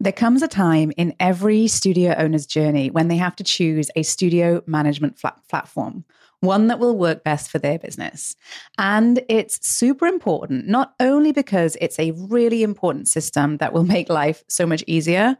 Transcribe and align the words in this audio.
There 0.00 0.12
comes 0.12 0.42
a 0.42 0.48
time 0.48 0.92
in 0.96 1.16
every 1.18 1.66
studio 1.66 2.14
owner's 2.16 2.46
journey 2.46 2.88
when 2.88 3.08
they 3.08 3.16
have 3.16 3.34
to 3.36 3.44
choose 3.44 3.90
a 3.96 4.04
studio 4.04 4.62
management 4.64 5.18
flat 5.18 5.40
platform, 5.48 6.04
one 6.38 6.68
that 6.68 6.78
will 6.78 6.96
work 6.96 7.24
best 7.24 7.50
for 7.50 7.58
their 7.58 7.80
business. 7.80 8.36
And 8.78 9.24
it's 9.28 9.66
super 9.66 10.06
important, 10.06 10.68
not 10.68 10.94
only 11.00 11.32
because 11.32 11.76
it's 11.80 11.98
a 11.98 12.12
really 12.12 12.62
important 12.62 13.08
system 13.08 13.56
that 13.56 13.72
will 13.72 13.82
make 13.82 14.08
life 14.08 14.44
so 14.48 14.66
much 14.66 14.84
easier, 14.86 15.36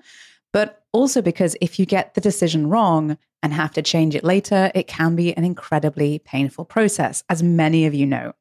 but 0.52 0.82
also 0.92 1.22
because 1.22 1.56
if 1.60 1.78
you 1.78 1.86
get 1.86 2.14
the 2.14 2.20
decision 2.20 2.68
wrong 2.68 3.16
and 3.44 3.52
have 3.52 3.72
to 3.74 3.82
change 3.82 4.16
it 4.16 4.24
later, 4.24 4.72
it 4.74 4.88
can 4.88 5.14
be 5.14 5.36
an 5.36 5.44
incredibly 5.44 6.18
painful 6.18 6.64
process, 6.64 7.22
as 7.28 7.44
many 7.44 7.86
of 7.86 7.94
you 7.94 8.06
know. 8.06 8.32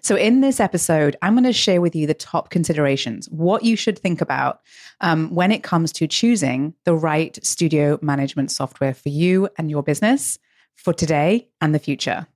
So, 0.00 0.16
in 0.16 0.40
this 0.40 0.60
episode, 0.60 1.16
I'm 1.22 1.34
going 1.34 1.44
to 1.44 1.52
share 1.52 1.80
with 1.80 1.94
you 1.94 2.06
the 2.06 2.14
top 2.14 2.50
considerations, 2.50 3.28
what 3.30 3.64
you 3.64 3.76
should 3.76 3.98
think 3.98 4.20
about 4.20 4.60
um, 5.00 5.34
when 5.34 5.52
it 5.52 5.62
comes 5.62 5.92
to 5.92 6.06
choosing 6.06 6.74
the 6.84 6.94
right 6.94 7.38
studio 7.44 7.98
management 8.02 8.50
software 8.50 8.94
for 8.94 9.08
you 9.08 9.48
and 9.56 9.70
your 9.70 9.82
business 9.82 10.38
for 10.76 10.92
today 10.92 11.48
and 11.60 11.74
the 11.74 11.78
future. 11.78 12.26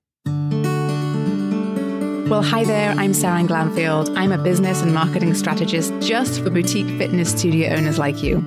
Well, 2.29 2.43
hi 2.43 2.65
there. 2.65 2.91
I'm 2.91 3.13
Sarah 3.13 3.43
Glanfield. 3.43 4.13
I'm 4.17 4.33
a 4.33 4.37
business 4.37 4.81
and 4.81 4.93
marketing 4.93 5.33
strategist 5.33 5.93
just 6.01 6.41
for 6.41 6.49
boutique 6.49 6.87
fitness 6.97 7.31
studio 7.31 7.69
owners 7.73 7.97
like 7.97 8.21
you. 8.21 8.43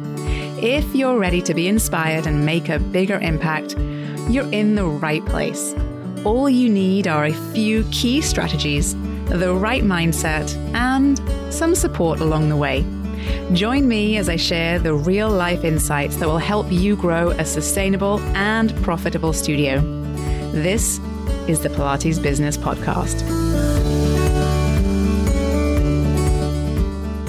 If 0.62 0.94
you're 0.94 1.18
ready 1.18 1.40
to 1.40 1.54
be 1.54 1.66
inspired 1.66 2.26
and 2.26 2.44
make 2.44 2.68
a 2.68 2.78
bigger 2.78 3.18
impact, 3.18 3.74
you're 4.28 4.50
in 4.52 4.74
the 4.74 4.84
right 4.84 5.24
place. 5.24 5.74
All 6.24 6.50
you 6.50 6.68
need 6.68 7.06
are 7.08 7.24
a 7.24 7.32
few 7.54 7.82
key 7.90 8.20
strategies, 8.20 8.94
the 9.26 9.54
right 9.54 9.82
mindset, 9.82 10.54
and 10.74 11.18
some 11.52 11.74
support 11.74 12.20
along 12.20 12.50
the 12.50 12.56
way. 12.56 12.84
Join 13.54 13.88
me 13.88 14.18
as 14.18 14.28
I 14.28 14.36
share 14.36 14.78
the 14.78 14.92
real 14.92 15.30
life 15.30 15.64
insights 15.64 16.16
that 16.16 16.28
will 16.28 16.38
help 16.38 16.70
you 16.70 16.94
grow 16.94 17.30
a 17.30 17.44
sustainable 17.46 18.20
and 18.36 18.74
profitable 18.82 19.32
studio. 19.32 19.80
This 20.52 20.98
is 21.48 21.60
the 21.60 21.70
Pilates 21.70 22.22
Business 22.22 22.58
Podcast. 22.58 23.69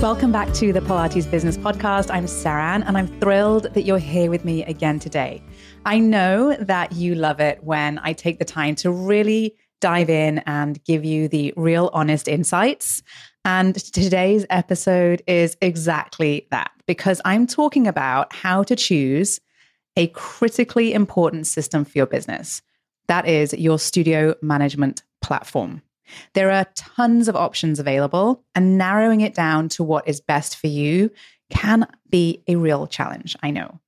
Welcome 0.02 0.32
back 0.32 0.52
to 0.56 0.74
the 0.74 0.80
Pilates 0.80 1.30
Business 1.30 1.58
Podcast. 1.58 2.10
I'm 2.12 2.26
Sarah, 2.26 2.84
and 2.84 2.98
I'm 2.98 3.06
thrilled 3.20 3.72
that 3.76 3.84
you're 3.84 4.00
here 4.00 4.32
with 4.32 4.44
me 4.44 4.64
again 4.64 4.98
today. 4.98 5.44
I 5.86 6.00
know 6.00 6.56
that 6.56 6.94
you 6.94 7.14
love 7.14 7.40
it 7.40 7.64
when 7.64 8.00
I 8.00 8.14
take 8.14 8.40
the 8.40 8.44
time 8.44 8.74
to 8.78 8.90
really 8.90 9.56
dive 9.80 10.10
in 10.10 10.40
and 10.48 10.84
give 10.86 11.06
you 11.06 11.28
the 11.28 11.54
real 11.56 11.92
honest 11.94 12.28
insights. 12.28 13.04
And 13.46 13.76
today's 13.76 14.44
episode 14.50 15.22
is 15.28 15.56
exactly 15.62 16.48
that 16.50 16.72
because 16.88 17.22
I'm 17.24 17.46
talking 17.46 17.86
about 17.86 18.34
how 18.34 18.64
to 18.64 18.76
choose 18.76 19.40
a 19.96 20.08
critically 20.08 20.96
important 20.96 21.46
system 21.46 21.86
for 21.86 21.96
your 21.96 22.08
business. 22.08 22.64
That 23.08 23.28
is 23.28 23.54
your 23.54 23.78
studio 23.78 24.34
management 24.42 25.04
platform. 25.22 25.84
There 26.34 26.52
are 26.52 26.66
tons 26.76 27.28
of 27.28 27.36
options 27.36 27.80
available, 27.80 28.44
and 28.56 28.78
narrowing 28.78 29.22
it 29.22 29.34
down 29.34 29.70
to 29.70 29.84
what 29.84 30.08
is 30.08 30.22
best 30.22 30.58
for 30.58 30.68
you 30.68 31.12
can 31.50 31.86
be 32.10 32.42
a 32.48 32.56
real 32.56 32.88
challenge, 32.88 33.36
I 33.44 33.52
know. 33.52 33.80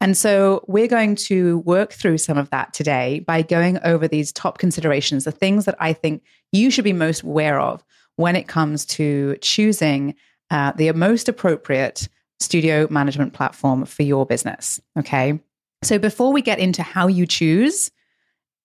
And 0.00 0.16
so 0.16 0.64
we're 0.66 0.88
going 0.88 1.14
to 1.14 1.58
work 1.58 1.92
through 1.92 2.18
some 2.18 2.36
of 2.36 2.50
that 2.50 2.72
today 2.74 3.20
by 3.20 3.42
going 3.42 3.78
over 3.84 4.08
these 4.08 4.32
top 4.32 4.58
considerations, 4.58 5.24
the 5.24 5.30
things 5.30 5.64
that 5.64 5.76
I 5.78 5.92
think 5.92 6.24
you 6.50 6.70
should 6.70 6.84
be 6.84 6.92
most 6.92 7.22
aware 7.22 7.60
of 7.60 7.84
when 8.16 8.34
it 8.34 8.48
comes 8.48 8.84
to 8.86 9.36
choosing 9.40 10.16
uh, 10.50 10.72
the 10.72 10.92
most 10.92 11.28
appropriate 11.28 12.08
studio 12.40 12.88
management 12.90 13.32
platform 13.32 13.84
for 13.84 14.02
your 14.02 14.26
business. 14.26 14.80
Okay. 14.98 15.40
So 15.84 15.98
before 15.98 16.32
we 16.32 16.42
get 16.42 16.58
into 16.58 16.82
how 16.82 17.06
you 17.06 17.26
choose, 17.26 17.90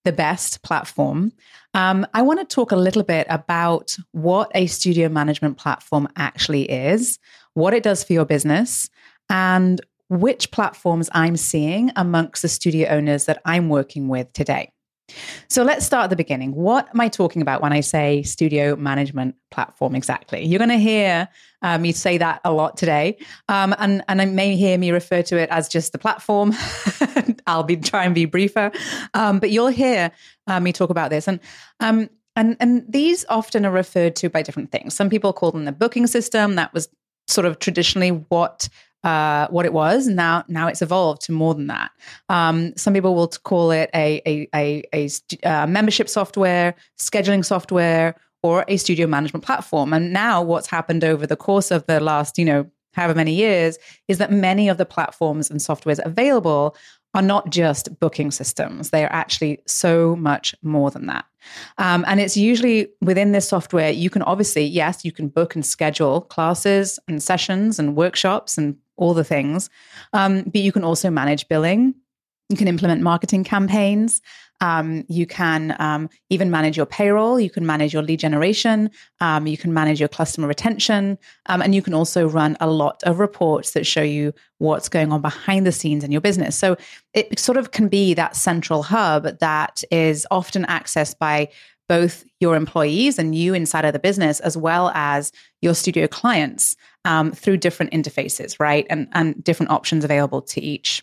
the 0.04 0.12
best 0.12 0.62
platform, 0.62 1.32
um, 1.74 2.06
I 2.14 2.22
want 2.22 2.40
to 2.40 2.44
talk 2.44 2.72
a 2.72 2.76
little 2.76 3.02
bit 3.02 3.26
about 3.28 3.96
what 4.12 4.50
a 4.54 4.66
studio 4.66 5.08
management 5.08 5.58
platform 5.58 6.08
actually 6.16 6.70
is, 6.70 7.18
what 7.54 7.74
it 7.74 7.82
does 7.82 8.04
for 8.04 8.12
your 8.12 8.24
business, 8.24 8.88
and 9.28 9.80
which 10.08 10.50
platforms 10.50 11.10
I'm 11.12 11.36
seeing 11.36 11.90
amongst 11.96 12.42
the 12.42 12.48
studio 12.48 12.88
owners 12.88 13.26
that 13.26 13.42
I'm 13.44 13.68
working 13.68 14.08
with 14.08 14.32
today. 14.32 14.72
So 15.48 15.62
let's 15.62 15.86
start 15.86 16.04
at 16.04 16.10
the 16.10 16.16
beginning. 16.16 16.54
What 16.54 16.88
am 16.92 17.00
I 17.00 17.08
talking 17.08 17.40
about 17.40 17.62
when 17.62 17.72
I 17.72 17.80
say 17.80 18.22
studio 18.22 18.76
management 18.76 19.36
platform 19.50 19.94
exactly? 19.94 20.44
You're 20.44 20.58
going 20.58 20.68
to 20.68 20.76
hear 20.76 21.28
um, 21.62 21.82
me 21.82 21.92
say 21.92 22.18
that 22.18 22.40
a 22.44 22.52
lot 22.52 22.76
today, 22.76 23.16
um, 23.48 23.74
and 23.78 24.02
and 24.08 24.20
I 24.20 24.26
may 24.26 24.54
hear 24.56 24.76
me 24.76 24.90
refer 24.90 25.22
to 25.22 25.38
it 25.38 25.48
as 25.50 25.68
just 25.68 25.92
the 25.92 25.98
platform. 25.98 26.52
I'll 27.48 27.64
be 27.64 27.76
try 27.76 28.04
and 28.04 28.14
be 28.14 28.26
briefer, 28.26 28.70
um, 29.14 29.40
but 29.40 29.50
you'll 29.50 29.68
hear 29.68 30.12
uh, 30.46 30.60
me 30.60 30.72
talk 30.72 30.90
about 30.90 31.10
this 31.10 31.26
and. 31.26 31.40
Um, 31.80 32.08
and, 32.36 32.56
and 32.60 32.84
these 32.88 33.24
often 33.28 33.66
are 33.66 33.72
referred 33.72 34.14
to 34.16 34.30
by 34.30 34.42
different 34.42 34.70
things. 34.70 34.94
Some 34.94 35.10
people 35.10 35.32
call 35.32 35.50
them 35.50 35.64
the 35.64 35.72
booking 35.72 36.06
system. 36.06 36.54
That 36.54 36.72
was 36.72 36.88
sort 37.26 37.46
of 37.46 37.58
traditionally 37.58 38.10
what 38.10 38.68
uh, 39.04 39.48
what 39.48 39.64
it 39.64 39.72
was. 39.72 40.06
Now, 40.06 40.44
now 40.48 40.66
it's 40.66 40.82
evolved 40.82 41.22
to 41.22 41.32
more 41.32 41.54
than 41.54 41.68
that. 41.68 41.90
Um, 42.28 42.76
some 42.76 42.94
people 42.94 43.14
will 43.14 43.28
call 43.28 43.70
it 43.70 43.90
a, 43.94 44.20
a, 44.26 44.48
a, 44.54 44.82
a 44.92 45.08
uh, 45.44 45.66
membership 45.66 46.08
software, 46.08 46.74
scheduling 46.98 47.44
software, 47.44 48.14
or 48.42 48.64
a 48.68 48.76
studio 48.76 49.06
management 49.06 49.44
platform. 49.44 49.92
And 49.92 50.12
now, 50.12 50.42
what's 50.42 50.68
happened 50.68 51.04
over 51.04 51.26
the 51.26 51.36
course 51.36 51.70
of 51.70 51.86
the 51.86 52.00
last, 52.00 52.38
you 52.38 52.44
know, 52.44 52.66
however 52.92 53.14
many 53.14 53.34
years, 53.34 53.78
is 54.08 54.18
that 54.18 54.32
many 54.32 54.68
of 54.68 54.78
the 54.78 54.86
platforms 54.86 55.50
and 55.50 55.60
softwares 55.60 56.04
available 56.04 56.76
are 57.14 57.22
not 57.22 57.50
just 57.50 57.98
booking 58.00 58.30
systems. 58.30 58.90
They 58.90 59.04
are 59.04 59.12
actually 59.12 59.60
so 59.66 60.14
much 60.16 60.54
more 60.62 60.90
than 60.90 61.06
that. 61.06 61.24
Um, 61.78 62.04
and 62.06 62.20
it's 62.20 62.36
usually 62.36 62.88
within 63.00 63.32
this 63.32 63.48
software, 63.48 63.90
you 63.90 64.10
can 64.10 64.22
obviously, 64.22 64.64
yes, 64.64 65.04
you 65.04 65.12
can 65.12 65.28
book 65.28 65.54
and 65.54 65.64
schedule 65.64 66.20
classes 66.20 66.98
and 67.08 67.22
sessions 67.22 67.78
and 67.78 67.96
workshops 67.96 68.58
and 68.58 68.76
all 68.96 69.14
the 69.14 69.24
things. 69.24 69.70
Um, 70.12 70.42
but 70.42 70.56
you 70.56 70.72
can 70.72 70.84
also 70.84 71.10
manage 71.10 71.48
billing. 71.48 71.94
You 72.48 72.56
can 72.56 72.68
implement 72.68 73.02
marketing 73.02 73.44
campaigns. 73.44 74.22
Um, 74.60 75.04
you 75.08 75.26
can 75.26 75.76
um, 75.78 76.08
even 76.30 76.50
manage 76.50 76.76
your 76.76 76.86
payroll. 76.86 77.38
You 77.38 77.50
can 77.50 77.64
manage 77.64 77.92
your 77.92 78.02
lead 78.02 78.18
generation. 78.18 78.90
Um, 79.20 79.46
you 79.46 79.56
can 79.56 79.72
manage 79.72 80.00
your 80.00 80.08
customer 80.08 80.48
retention. 80.48 81.18
Um, 81.46 81.62
and 81.62 81.74
you 81.74 81.82
can 81.82 81.94
also 81.94 82.26
run 82.26 82.56
a 82.60 82.68
lot 82.68 83.02
of 83.04 83.18
reports 83.18 83.72
that 83.72 83.86
show 83.86 84.02
you 84.02 84.32
what's 84.58 84.88
going 84.88 85.12
on 85.12 85.20
behind 85.20 85.66
the 85.66 85.72
scenes 85.72 86.02
in 86.02 86.10
your 86.10 86.20
business. 86.20 86.56
So 86.56 86.76
it 87.14 87.38
sort 87.38 87.58
of 87.58 87.70
can 87.70 87.88
be 87.88 88.14
that 88.14 88.34
central 88.34 88.82
hub 88.82 89.38
that 89.38 89.84
is 89.90 90.26
often 90.30 90.64
accessed 90.64 91.18
by 91.18 91.48
both 91.88 92.24
your 92.40 92.56
employees 92.56 93.18
and 93.18 93.34
you 93.34 93.54
inside 93.54 93.84
of 93.84 93.92
the 93.92 93.98
business, 93.98 94.40
as 94.40 94.56
well 94.56 94.90
as 94.94 95.32
your 95.62 95.74
studio 95.74 96.06
clients 96.06 96.76
um, 97.04 97.32
through 97.32 97.56
different 97.56 97.92
interfaces, 97.92 98.58
right? 98.60 98.86
And, 98.90 99.08
and 99.12 99.42
different 99.42 99.70
options 99.70 100.04
available 100.04 100.42
to 100.42 100.60
each. 100.60 101.02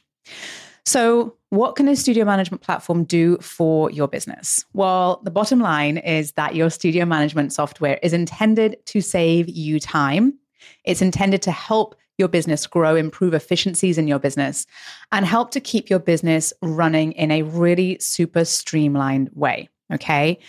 So, 0.86 1.36
what 1.50 1.76
can 1.76 1.88
a 1.88 1.96
studio 1.96 2.26
management 2.26 2.62
platform 2.62 3.06
do 3.06 3.38
for 3.38 3.90
your 3.90 4.08
business? 4.08 4.66
Well, 4.74 5.22
the 5.24 5.32
bottom 5.32 5.60
line 5.60 5.98
is 5.98 6.34
that 6.34 6.56
your 6.56 6.70
studio 6.70 7.06
management 7.06 7.54
software 7.54 8.00
is 8.04 8.14
intended 8.14 8.78
to 8.88 9.02
save 9.02 9.50
you 9.50 9.80
time. 9.80 10.38
It's 10.84 11.02
intended 11.02 11.42
to 11.44 11.52
help 11.52 11.96
your 12.18 12.28
business 12.28 12.66
grow, 12.68 12.96
improve 12.96 13.34
efficiencies 13.34 13.98
in 13.98 14.08
your 14.08 14.20
business, 14.20 14.66
and 15.12 15.26
help 15.26 15.52
to 15.52 15.60
keep 15.60 15.90
your 15.90 16.00
business 16.00 16.54
running 16.62 17.12
in 17.14 17.32
a 17.32 17.42
really 17.42 17.98
super 18.00 18.46
streamlined 18.46 19.30
way. 19.34 19.70
Okay. 19.94 20.40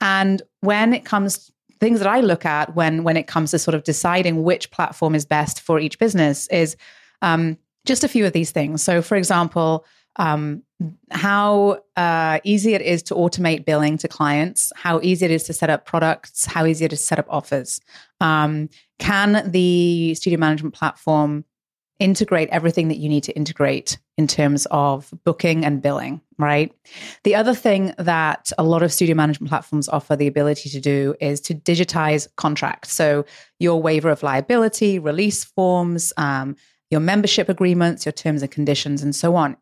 And 0.00 0.42
when 0.60 0.94
it 0.94 1.04
comes 1.04 1.50
things 1.78 1.98
that 1.98 2.08
I 2.08 2.20
look 2.20 2.46
at 2.46 2.74
when 2.74 3.04
when 3.04 3.18
it 3.18 3.26
comes 3.26 3.50
to 3.50 3.58
sort 3.58 3.74
of 3.74 3.84
deciding 3.84 4.42
which 4.42 4.70
platform 4.70 5.14
is 5.14 5.26
best 5.26 5.60
for 5.60 5.78
each 5.78 5.98
business 5.98 6.46
is 6.48 6.74
um, 7.20 7.58
just 7.86 8.04
a 8.04 8.08
few 8.08 8.26
of 8.26 8.32
these 8.32 8.50
things. 8.50 8.82
So, 8.82 9.00
for 9.00 9.16
example, 9.16 9.86
um, 10.16 10.62
how 11.10 11.80
uh, 11.96 12.40
easy 12.44 12.74
it 12.74 12.82
is 12.82 13.02
to 13.04 13.14
automate 13.14 13.64
billing 13.64 13.98
to 13.98 14.08
clients, 14.08 14.72
how 14.76 15.00
easy 15.02 15.24
it 15.24 15.30
is 15.30 15.44
to 15.44 15.52
set 15.52 15.70
up 15.70 15.86
products, 15.86 16.46
how 16.46 16.66
easy 16.66 16.84
it 16.84 16.92
is 16.92 17.00
to 17.00 17.04
set 17.04 17.18
up 17.18 17.26
offers. 17.28 17.80
Um, 18.20 18.68
can 18.98 19.50
the 19.50 20.14
studio 20.14 20.38
management 20.38 20.74
platform 20.74 21.44
integrate 21.98 22.48
everything 22.50 22.88
that 22.88 22.98
you 22.98 23.08
need 23.08 23.22
to 23.24 23.34
integrate 23.34 23.98
in 24.18 24.26
terms 24.26 24.66
of 24.70 25.12
booking 25.24 25.64
and 25.64 25.80
billing, 25.80 26.20
right? 26.38 26.72
The 27.24 27.34
other 27.34 27.54
thing 27.54 27.94
that 27.98 28.52
a 28.58 28.64
lot 28.64 28.82
of 28.82 28.92
studio 28.92 29.14
management 29.14 29.48
platforms 29.48 29.88
offer 29.88 30.14
the 30.14 30.26
ability 30.26 30.68
to 30.70 30.80
do 30.80 31.14
is 31.20 31.40
to 31.42 31.54
digitize 31.54 32.28
contracts. 32.36 32.92
So, 32.92 33.24
your 33.58 33.80
waiver 33.80 34.10
of 34.10 34.22
liability, 34.22 34.98
release 34.98 35.44
forms, 35.44 36.12
um, 36.18 36.56
your 36.90 37.00
membership 37.00 37.48
agreements, 37.48 38.06
your 38.06 38.12
terms 38.12 38.42
and 38.42 38.50
conditions, 38.50 39.02
and 39.02 39.14
so 39.14 39.36
on. 39.36 39.56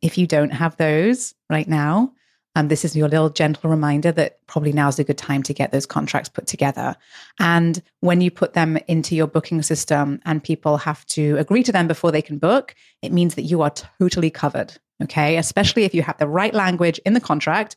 If 0.00 0.16
you 0.16 0.26
don't 0.26 0.50
have 0.50 0.76
those 0.76 1.34
right 1.50 1.68
now, 1.68 2.12
And 2.58 2.70
this 2.70 2.84
is 2.84 2.96
your 2.96 3.08
little 3.08 3.30
gentle 3.30 3.70
reminder 3.70 4.10
that 4.10 4.44
probably 4.48 4.72
now 4.72 4.88
is 4.88 4.98
a 4.98 5.04
good 5.04 5.16
time 5.16 5.44
to 5.44 5.54
get 5.54 5.70
those 5.70 5.86
contracts 5.86 6.28
put 6.28 6.48
together. 6.48 6.96
And 7.38 7.80
when 8.00 8.20
you 8.20 8.32
put 8.32 8.54
them 8.54 8.78
into 8.88 9.14
your 9.14 9.28
booking 9.28 9.62
system 9.62 10.20
and 10.24 10.42
people 10.42 10.76
have 10.78 11.06
to 11.06 11.36
agree 11.36 11.62
to 11.62 11.70
them 11.70 11.86
before 11.86 12.10
they 12.10 12.20
can 12.20 12.36
book, 12.36 12.74
it 13.00 13.12
means 13.12 13.36
that 13.36 13.42
you 13.42 13.62
are 13.62 13.70
totally 13.70 14.30
covered. 14.30 14.72
Okay. 15.00 15.36
Especially 15.36 15.84
if 15.84 15.94
you 15.94 16.02
have 16.02 16.18
the 16.18 16.26
right 16.26 16.52
language 16.52 16.98
in 17.06 17.12
the 17.12 17.20
contract 17.20 17.76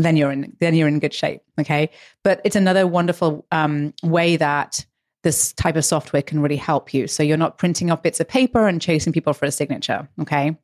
then 0.00 0.16
you're 0.16 0.30
in 0.30 0.56
then 0.60 0.74
you're 0.74 0.86
in 0.86 1.00
good 1.00 1.12
shape 1.12 1.42
okay 1.58 1.90
but 2.22 2.40
it's 2.44 2.54
another 2.54 2.86
wonderful 2.86 3.44
um, 3.50 3.92
way 4.04 4.36
that 4.36 4.86
this 5.24 5.52
type 5.54 5.76
of 5.76 5.84
software 5.84 6.22
can 6.22 6.40
really 6.40 6.56
help 6.56 6.94
you 6.94 7.06
so 7.06 7.22
you're 7.22 7.36
not 7.36 7.58
printing 7.58 7.90
off 7.90 8.02
bits 8.02 8.20
of 8.20 8.28
paper 8.28 8.66
and 8.66 8.80
chasing 8.80 9.12
people 9.12 9.32
for 9.32 9.46
a 9.46 9.50
signature 9.50 10.08
okay 10.20 10.56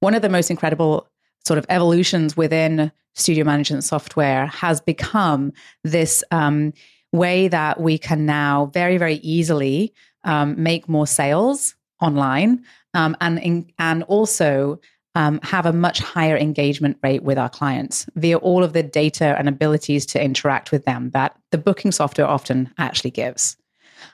one 0.00 0.14
of 0.14 0.22
the 0.22 0.28
most 0.28 0.50
incredible 0.50 1.08
sort 1.44 1.58
of 1.58 1.66
evolutions 1.68 2.36
within 2.36 2.90
studio 3.14 3.44
management 3.44 3.84
software 3.84 4.46
has 4.46 4.80
become 4.80 5.52
this 5.84 6.22
um, 6.30 6.72
way 7.12 7.48
that 7.48 7.80
we 7.80 7.96
can 7.98 8.26
now 8.26 8.66
very 8.74 8.98
very 8.98 9.16
easily 9.16 9.92
um, 10.24 10.60
make 10.62 10.88
more 10.88 11.06
sales 11.06 11.74
online 12.00 12.64
um, 12.94 13.16
and 13.20 13.70
and 13.78 14.02
also 14.04 14.80
um, 15.16 15.40
have 15.42 15.64
a 15.64 15.72
much 15.72 16.00
higher 16.00 16.36
engagement 16.36 16.98
rate 17.02 17.22
with 17.22 17.38
our 17.38 17.48
clients 17.48 18.06
via 18.16 18.36
all 18.36 18.62
of 18.62 18.74
the 18.74 18.82
data 18.82 19.34
and 19.38 19.48
abilities 19.48 20.04
to 20.04 20.22
interact 20.22 20.70
with 20.70 20.84
them 20.84 21.10
that 21.10 21.34
the 21.52 21.58
booking 21.58 21.90
software 21.90 22.26
often 22.26 22.70
actually 22.76 23.10
gives. 23.10 23.56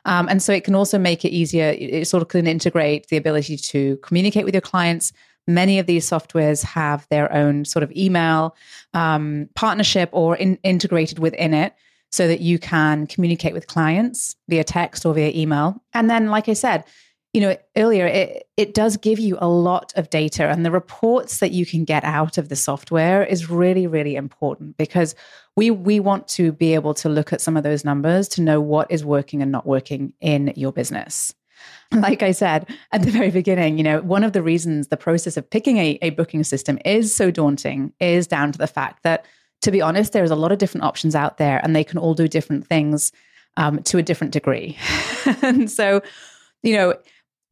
Um, 0.04 0.28
and 0.28 0.42
so 0.42 0.52
it 0.52 0.64
can 0.64 0.74
also 0.74 0.98
make 0.98 1.24
it 1.24 1.30
easier. 1.30 1.74
It 1.78 2.06
sort 2.06 2.22
of 2.22 2.28
can 2.28 2.46
integrate 2.46 3.08
the 3.08 3.16
ability 3.16 3.56
to 3.56 3.96
communicate 3.98 4.44
with 4.44 4.54
your 4.54 4.60
clients. 4.60 5.12
Many 5.46 5.78
of 5.78 5.86
these 5.86 6.08
softwares 6.08 6.62
have 6.62 7.06
their 7.08 7.32
own 7.32 7.64
sort 7.64 7.82
of 7.82 7.92
email 7.92 8.56
um, 8.94 9.48
partnership 9.54 10.08
or 10.12 10.36
in, 10.36 10.56
integrated 10.62 11.18
within 11.18 11.54
it 11.54 11.74
so 12.10 12.28
that 12.28 12.40
you 12.40 12.58
can 12.58 13.06
communicate 13.06 13.54
with 13.54 13.66
clients 13.66 14.36
via 14.48 14.64
text 14.64 15.06
or 15.06 15.14
via 15.14 15.32
email. 15.34 15.82
And 15.94 16.10
then, 16.10 16.28
like 16.28 16.48
I 16.48 16.52
said, 16.52 16.84
you 17.32 17.40
know 17.40 17.56
earlier 17.76 18.06
it, 18.06 18.46
it 18.56 18.74
does 18.74 18.96
give 18.96 19.18
you 19.18 19.38
a 19.40 19.48
lot 19.48 19.92
of 19.96 20.10
data 20.10 20.48
and 20.48 20.64
the 20.64 20.70
reports 20.70 21.38
that 21.38 21.52
you 21.52 21.64
can 21.64 21.84
get 21.84 22.04
out 22.04 22.38
of 22.38 22.48
the 22.48 22.56
software 22.56 23.24
is 23.24 23.48
really 23.50 23.86
really 23.86 24.16
important 24.16 24.76
because 24.76 25.14
we 25.56 25.70
we 25.70 26.00
want 26.00 26.28
to 26.28 26.52
be 26.52 26.74
able 26.74 26.94
to 26.94 27.08
look 27.08 27.32
at 27.32 27.40
some 27.40 27.56
of 27.56 27.62
those 27.62 27.84
numbers 27.84 28.28
to 28.28 28.42
know 28.42 28.60
what 28.60 28.90
is 28.90 29.04
working 29.04 29.42
and 29.42 29.50
not 29.50 29.66
working 29.66 30.12
in 30.20 30.52
your 30.56 30.72
business 30.72 31.34
like 31.92 32.22
I 32.22 32.32
said 32.32 32.68
at 32.92 33.02
the 33.02 33.10
very 33.10 33.30
beginning, 33.30 33.78
you 33.78 33.84
know, 33.84 34.00
one 34.00 34.24
of 34.24 34.32
the 34.32 34.42
reasons 34.42 34.88
the 34.88 34.96
process 34.96 35.36
of 35.36 35.48
picking 35.48 35.76
a, 35.78 35.98
a 36.02 36.10
booking 36.10 36.44
system 36.44 36.78
is 36.84 37.14
so 37.14 37.30
daunting 37.30 37.92
is 38.00 38.26
down 38.26 38.52
to 38.52 38.58
the 38.58 38.66
fact 38.66 39.02
that, 39.02 39.24
to 39.60 39.70
be 39.70 39.80
honest, 39.80 40.12
there's 40.12 40.30
a 40.30 40.36
lot 40.36 40.52
of 40.52 40.58
different 40.58 40.84
options 40.84 41.14
out 41.14 41.38
there 41.38 41.60
and 41.62 41.76
they 41.76 41.84
can 41.84 41.98
all 41.98 42.14
do 42.14 42.26
different 42.26 42.66
things 42.66 43.12
um, 43.56 43.82
to 43.84 43.98
a 43.98 44.02
different 44.02 44.32
degree. 44.32 44.76
and 45.42 45.70
so, 45.70 46.02
you 46.62 46.74
know, 46.74 46.94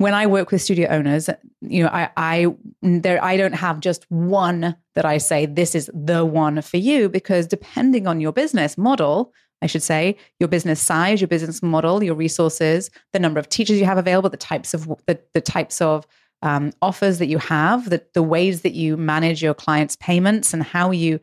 when 0.00 0.14
I 0.14 0.26
work 0.26 0.50
with 0.50 0.62
studio 0.62 0.88
owners, 0.88 1.28
you 1.60 1.82
know, 1.82 1.90
I 1.90 2.08
I 2.16 2.46
there 2.80 3.22
I 3.22 3.36
don't 3.36 3.52
have 3.52 3.80
just 3.80 4.10
one 4.10 4.74
that 4.94 5.04
I 5.04 5.18
say 5.18 5.44
this 5.44 5.74
is 5.74 5.90
the 5.92 6.24
one 6.24 6.62
for 6.62 6.78
you 6.78 7.10
because 7.10 7.46
depending 7.46 8.06
on 8.06 8.18
your 8.18 8.32
business 8.32 8.78
model, 8.78 9.34
I 9.60 9.66
should 9.66 9.82
say, 9.82 10.16
your 10.38 10.48
business 10.48 10.80
size, 10.80 11.20
your 11.20 11.28
business 11.28 11.62
model, 11.62 12.02
your 12.02 12.14
resources, 12.14 12.90
the 13.12 13.18
number 13.18 13.38
of 13.38 13.50
teachers 13.50 13.78
you 13.78 13.84
have 13.84 13.98
available, 13.98 14.30
the 14.30 14.38
types 14.38 14.72
of 14.72 14.86
the, 15.06 15.20
the 15.34 15.42
types 15.42 15.82
of 15.82 16.06
um, 16.40 16.72
offers 16.80 17.18
that 17.18 17.26
you 17.26 17.36
have, 17.36 17.90
the, 17.90 18.02
the 18.14 18.22
ways 18.22 18.62
that 18.62 18.72
you 18.72 18.96
manage 18.96 19.42
your 19.42 19.52
clients' 19.52 19.96
payments 19.96 20.54
and 20.54 20.62
how 20.62 20.92
you 20.92 21.20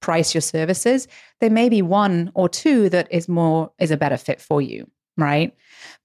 price 0.00 0.36
your 0.36 0.40
services, 0.40 1.08
there 1.40 1.50
may 1.50 1.68
be 1.68 1.82
one 1.82 2.30
or 2.36 2.48
two 2.48 2.88
that 2.90 3.08
is 3.10 3.28
more 3.28 3.72
is 3.80 3.90
a 3.90 3.96
better 3.96 4.16
fit 4.16 4.40
for 4.40 4.62
you 4.62 4.88
right? 5.22 5.54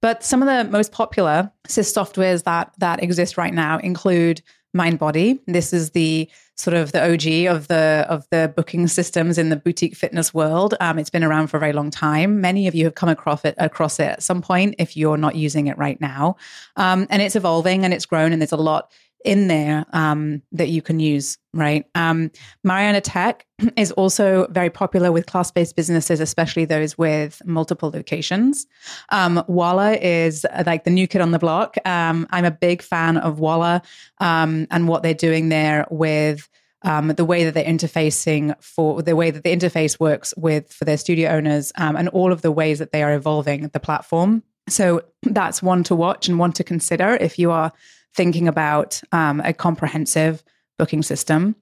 But 0.02 0.24
some 0.24 0.42
of 0.42 0.48
the 0.48 0.70
most 0.72 0.92
popular 0.92 1.52
SIS 1.68 1.92
softwares 1.92 2.44
that 2.44 2.74
that 2.78 3.02
exist 3.02 3.38
right 3.38 3.54
now 3.54 3.80
include 3.80 4.42
MindBody. 4.76 5.40
This 5.48 5.74
is 5.74 5.92
the 5.92 6.30
sort 6.58 6.76
of 6.76 6.92
the 6.94 7.02
OG 7.02 7.54
of 7.54 7.68
the 7.68 8.06
of 8.08 8.28
the 8.30 8.54
booking 8.56 8.88
systems 8.88 9.38
in 9.38 9.50
the 9.50 9.56
boutique 9.56 9.96
fitness 9.96 10.34
world. 10.34 10.74
Um, 10.80 11.00
it's 11.00 11.10
been 11.10 11.24
around 11.24 11.48
for 11.48 11.58
a 11.58 11.60
very 11.60 11.74
long 11.74 11.90
time. 11.90 12.40
Many 12.40 12.68
of 12.68 12.76
you 12.76 12.86
have 12.86 12.96
come 12.96 13.10
across 13.10 13.44
it 13.46 13.56
across 13.58 14.00
it 14.00 14.06
at 14.06 14.24
some 14.24 14.42
point 14.42 14.76
if 14.78 14.96
you're 14.96 15.18
not 15.18 15.36
using 15.36 15.68
it 15.68 15.78
right 15.78 16.00
now. 16.00 16.38
Um, 16.76 17.08
and 17.10 17.22
it's 17.22 17.36
evolving 17.36 17.84
and 17.84 17.94
it's 17.94 18.06
grown 18.06 18.32
and 18.32 18.42
there's 18.42 18.52
a 18.52 18.58
lot 18.58 18.92
in 19.26 19.48
there 19.48 19.86
um, 19.92 20.42
that 20.52 20.70
you 20.70 20.82
can 20.82 21.00
use, 21.00 21.38
right? 21.54 21.86
Um, 21.96 22.32
Mariana 22.64 23.02
Tek 23.02 23.46
is 23.76 23.92
also 23.94 24.48
very 24.52 24.70
popular 24.70 25.12
with 25.12 25.26
class 25.26 25.52
based 25.52 25.76
businesses, 25.76 26.20
especially 26.20 26.66
those 26.66 26.98
with 26.98 27.42
multiple 27.46 27.90
locations. 27.90 28.66
Um, 29.10 29.44
Walla 29.48 29.94
is 29.94 30.46
uh, 30.46 30.64
like 30.66 30.84
the 30.84 30.92
new 30.92 31.08
kid 31.08 31.22
on 31.22 31.32
the 31.32 31.40
block. 31.40 31.76
Um, 31.86 32.28
I'm 32.30 32.46
a 32.46 32.52
big 32.52 32.82
fan 32.82 33.18
of 33.18 33.40
Walla 33.40 33.82
um, 34.20 34.68
and 34.72 34.88
what 34.88 35.04
they're 35.04 35.14
doing 35.14 35.50
there 35.50 35.86
with. 35.90 36.48
Um, 36.82 37.08
the 37.08 37.26
way 37.26 37.46
that 37.46 37.56
they're 37.56 37.66
interfacing 37.66 38.54
for 38.62 39.02
the 39.02 39.16
way 39.16 39.32
that 39.32 39.44
the 39.44 39.50
interface 39.50 40.00
works 40.00 40.36
with 40.38 40.72
for 40.72 40.86
their 40.86 40.98
studio 40.98 41.32
owners 41.32 41.72
um, 41.80 41.96
and 41.96 42.10
all 42.10 42.32
of 42.32 42.44
the 42.44 42.52
ways 42.52 42.78
that 42.78 42.92
they 42.92 43.02
are 43.02 43.16
evolving 43.16 43.70
the 43.70 43.80
platform. 43.80 44.44
So 44.70 45.02
that's 45.24 45.64
one 45.64 45.84
to 45.86 45.96
watch 45.96 46.28
and 46.28 46.38
one 46.38 46.52
to 46.54 46.64
consider 46.64 47.18
if 47.20 47.40
you 47.40 47.50
are 47.50 47.72
thinking 48.16 48.48
about 48.48 49.02
um, 49.12 49.42
a 49.42 49.54
comprehensive 49.54 50.44
booking 50.78 51.04
system. 51.04 51.56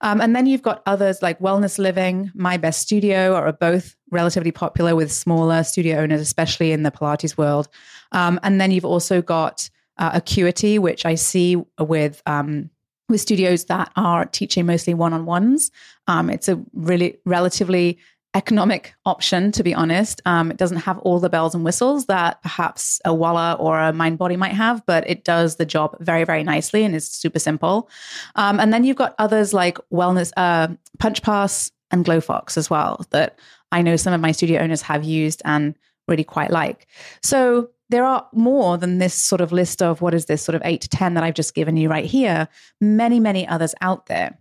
Um, 0.00 0.20
and 0.20 0.34
then 0.34 0.46
you've 0.46 0.62
got 0.62 0.82
others 0.86 1.22
like 1.22 1.38
Wellness 1.40 1.78
Living, 1.78 2.30
My 2.34 2.56
Best 2.56 2.80
Studio 2.80 3.34
are 3.34 3.52
both 3.52 3.96
relatively 4.10 4.52
popular 4.52 4.96
with 4.96 5.12
smaller 5.12 5.62
studio 5.62 5.98
owners, 5.98 6.20
especially 6.20 6.72
in 6.72 6.82
the 6.82 6.90
Pilates 6.90 7.36
world. 7.36 7.68
Um, 8.12 8.40
and 8.42 8.60
then 8.60 8.70
you've 8.70 8.84
also 8.84 9.22
got 9.22 9.68
uh, 9.98 10.10
Acuity, 10.14 10.78
which 10.78 11.04
I 11.04 11.14
see 11.14 11.56
with 11.78 12.22
um, 12.26 12.70
with 13.08 13.20
studios 13.20 13.64
that 13.66 13.90
are 13.96 14.24
teaching 14.24 14.66
mostly 14.66 14.94
one 14.94 15.12
on 15.12 15.26
ones. 15.26 15.70
Um, 16.06 16.30
it's 16.30 16.48
a 16.48 16.62
really 16.72 17.18
relatively 17.26 17.98
economic 18.34 18.94
option, 19.04 19.50
to 19.52 19.62
be 19.62 19.74
honest. 19.74 20.20
Um, 20.24 20.50
it 20.50 20.56
doesn't 20.56 20.78
have 20.78 20.98
all 20.98 21.18
the 21.18 21.28
bells 21.28 21.54
and 21.54 21.64
whistles 21.64 22.06
that 22.06 22.40
perhaps 22.42 23.00
a 23.04 23.12
Walla 23.12 23.54
or 23.58 23.80
a 23.80 23.92
MindBody 23.92 24.36
might 24.36 24.52
have, 24.52 24.84
but 24.86 25.08
it 25.08 25.24
does 25.24 25.56
the 25.56 25.66
job 25.66 25.96
very, 26.00 26.24
very 26.24 26.44
nicely 26.44 26.84
and 26.84 26.94
is 26.94 27.08
super 27.08 27.38
simple. 27.38 27.88
Um, 28.36 28.60
and 28.60 28.72
then 28.72 28.84
you've 28.84 28.96
got 28.96 29.14
others 29.18 29.52
like 29.52 29.78
Wellness, 29.92 30.32
uh, 30.36 30.68
Punch 30.98 31.22
Pass, 31.22 31.72
and 31.90 32.04
Glofox 32.04 32.56
as 32.56 32.70
well 32.70 33.04
that 33.10 33.38
I 33.72 33.82
know 33.82 33.96
some 33.96 34.12
of 34.12 34.20
my 34.20 34.32
studio 34.32 34.60
owners 34.60 34.82
have 34.82 35.04
used 35.04 35.42
and 35.44 35.74
really 36.06 36.24
quite 36.24 36.50
like. 36.50 36.86
So 37.22 37.70
there 37.88 38.04
are 38.04 38.26
more 38.32 38.78
than 38.78 38.98
this 38.98 39.14
sort 39.14 39.40
of 39.40 39.52
list 39.52 39.82
of 39.82 40.00
what 40.00 40.14
is 40.14 40.26
this 40.26 40.42
sort 40.42 40.54
of 40.54 40.62
eight 40.64 40.80
to 40.82 40.88
10 40.88 41.14
that 41.14 41.24
I've 41.24 41.34
just 41.34 41.54
given 41.54 41.76
you 41.76 41.88
right 41.88 42.04
here. 42.04 42.48
Many, 42.80 43.18
many 43.18 43.46
others 43.46 43.74
out 43.80 44.06
there. 44.06 44.38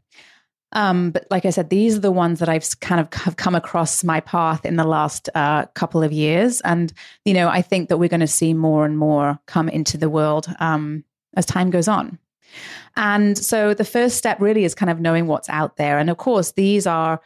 Um, 0.73 1.11
but 1.11 1.25
like 1.31 1.45
I 1.45 1.49
said, 1.49 1.69
these 1.69 1.97
are 1.97 2.01
the 2.01 2.11
ones 2.11 2.39
that 2.39 2.49
I've 2.49 2.79
kind 2.79 3.01
of 3.01 3.11
have 3.21 3.37
come 3.37 3.55
across 3.55 4.03
my 4.03 4.19
path 4.19 4.65
in 4.65 4.75
the 4.75 4.83
last 4.83 5.29
uh, 5.33 5.65
couple 5.73 6.03
of 6.03 6.11
years, 6.11 6.61
and 6.61 6.93
you 7.25 7.33
know, 7.33 7.49
I 7.49 7.61
think 7.61 7.89
that 7.89 7.97
we're 7.97 8.09
going 8.09 8.19
to 8.19 8.27
see 8.27 8.53
more 8.53 8.85
and 8.85 8.97
more 8.97 9.39
come 9.47 9.67
into 9.67 9.97
the 9.97 10.09
world 10.09 10.47
um, 10.59 11.03
as 11.35 11.45
time 11.45 11.71
goes 11.71 11.87
on. 11.87 12.19
And 12.95 13.37
so, 13.37 13.73
the 13.73 13.85
first 13.85 14.17
step 14.17 14.39
really 14.39 14.63
is 14.63 14.75
kind 14.75 14.89
of 14.89 14.99
knowing 14.99 15.27
what's 15.27 15.49
out 15.49 15.77
there, 15.77 15.97
and 15.97 16.09
of 16.09 16.17
course, 16.17 16.51
these 16.51 16.85
are 16.85 17.19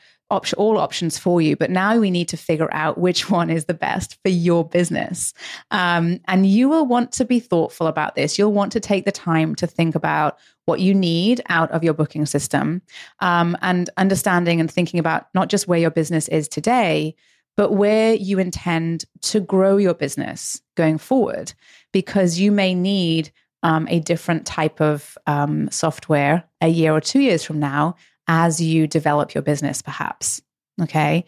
all 0.53 0.77
options 0.77 1.17
for 1.17 1.41
you. 1.41 1.55
But 1.55 1.69
now 1.69 1.97
we 1.97 2.09
need 2.09 2.27
to 2.29 2.37
figure 2.37 2.73
out 2.73 2.97
which 2.97 3.29
one 3.29 3.49
is 3.49 3.65
the 3.65 3.73
best 3.73 4.17
for 4.23 4.29
your 4.29 4.67
business. 4.67 5.33
Um, 5.71 6.19
and 6.27 6.45
you 6.45 6.69
will 6.69 6.85
want 6.85 7.11
to 7.13 7.25
be 7.25 7.39
thoughtful 7.39 7.87
about 7.87 8.15
this. 8.15 8.37
You'll 8.37 8.53
want 8.53 8.71
to 8.73 8.79
take 8.79 9.05
the 9.05 9.11
time 9.11 9.55
to 9.55 9.67
think 9.67 9.95
about 9.95 10.37
what 10.65 10.79
you 10.79 10.93
need 10.93 11.41
out 11.49 11.71
of 11.71 11.83
your 11.83 11.93
booking 11.93 12.25
system 12.25 12.81
um, 13.19 13.57
and 13.61 13.89
understanding 13.97 14.59
and 14.59 14.71
thinking 14.71 14.99
about 14.99 15.27
not 15.33 15.49
just 15.49 15.67
where 15.67 15.79
your 15.79 15.91
business 15.91 16.27
is 16.29 16.47
today, 16.47 17.15
but 17.55 17.73
where 17.73 18.13
you 18.13 18.39
intend 18.39 19.05
to 19.21 19.39
grow 19.39 19.77
your 19.77 19.93
business 19.93 20.61
going 20.75 20.97
forward, 20.97 21.53
because 21.91 22.39
you 22.39 22.51
may 22.51 22.73
need 22.73 23.31
um, 23.61 23.87
a 23.89 23.99
different 23.99 24.45
type 24.45 24.81
of 24.81 25.17
um, 25.27 25.69
software 25.69 26.43
a 26.61 26.67
year 26.67 26.93
or 26.93 27.01
two 27.01 27.19
years 27.19 27.43
from 27.43 27.59
now 27.59 27.95
as 28.27 28.61
you 28.61 28.87
develop 28.87 29.33
your 29.33 29.41
business, 29.41 29.81
perhaps. 29.81 30.41
Okay. 30.81 31.25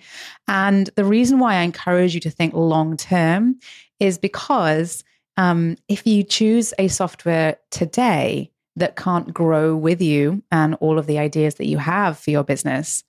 And 0.47 0.89
the 0.95 1.05
reason 1.05 1.39
why 1.39 1.55
I 1.55 1.61
encourage 1.61 2.15
you 2.15 2.19
to 2.21 2.31
think 2.31 2.53
long 2.53 2.97
term 2.97 3.59
is 3.99 4.17
because 4.17 5.03
um, 5.37 5.77
if 5.87 6.05
you 6.07 6.23
choose 6.23 6.73
a 6.79 6.87
software 6.87 7.57
today 7.69 8.51
that 8.75 8.95
can't 8.95 9.33
grow 9.33 9.75
with 9.75 10.01
you 10.01 10.43
and 10.51 10.75
all 10.75 10.97
of 10.97 11.07
the 11.07 11.19
ideas 11.19 11.55
that 11.55 11.67
you 11.67 11.77
have 11.77 12.17
for 12.17 12.31
your 12.31 12.43
business, 12.43 13.03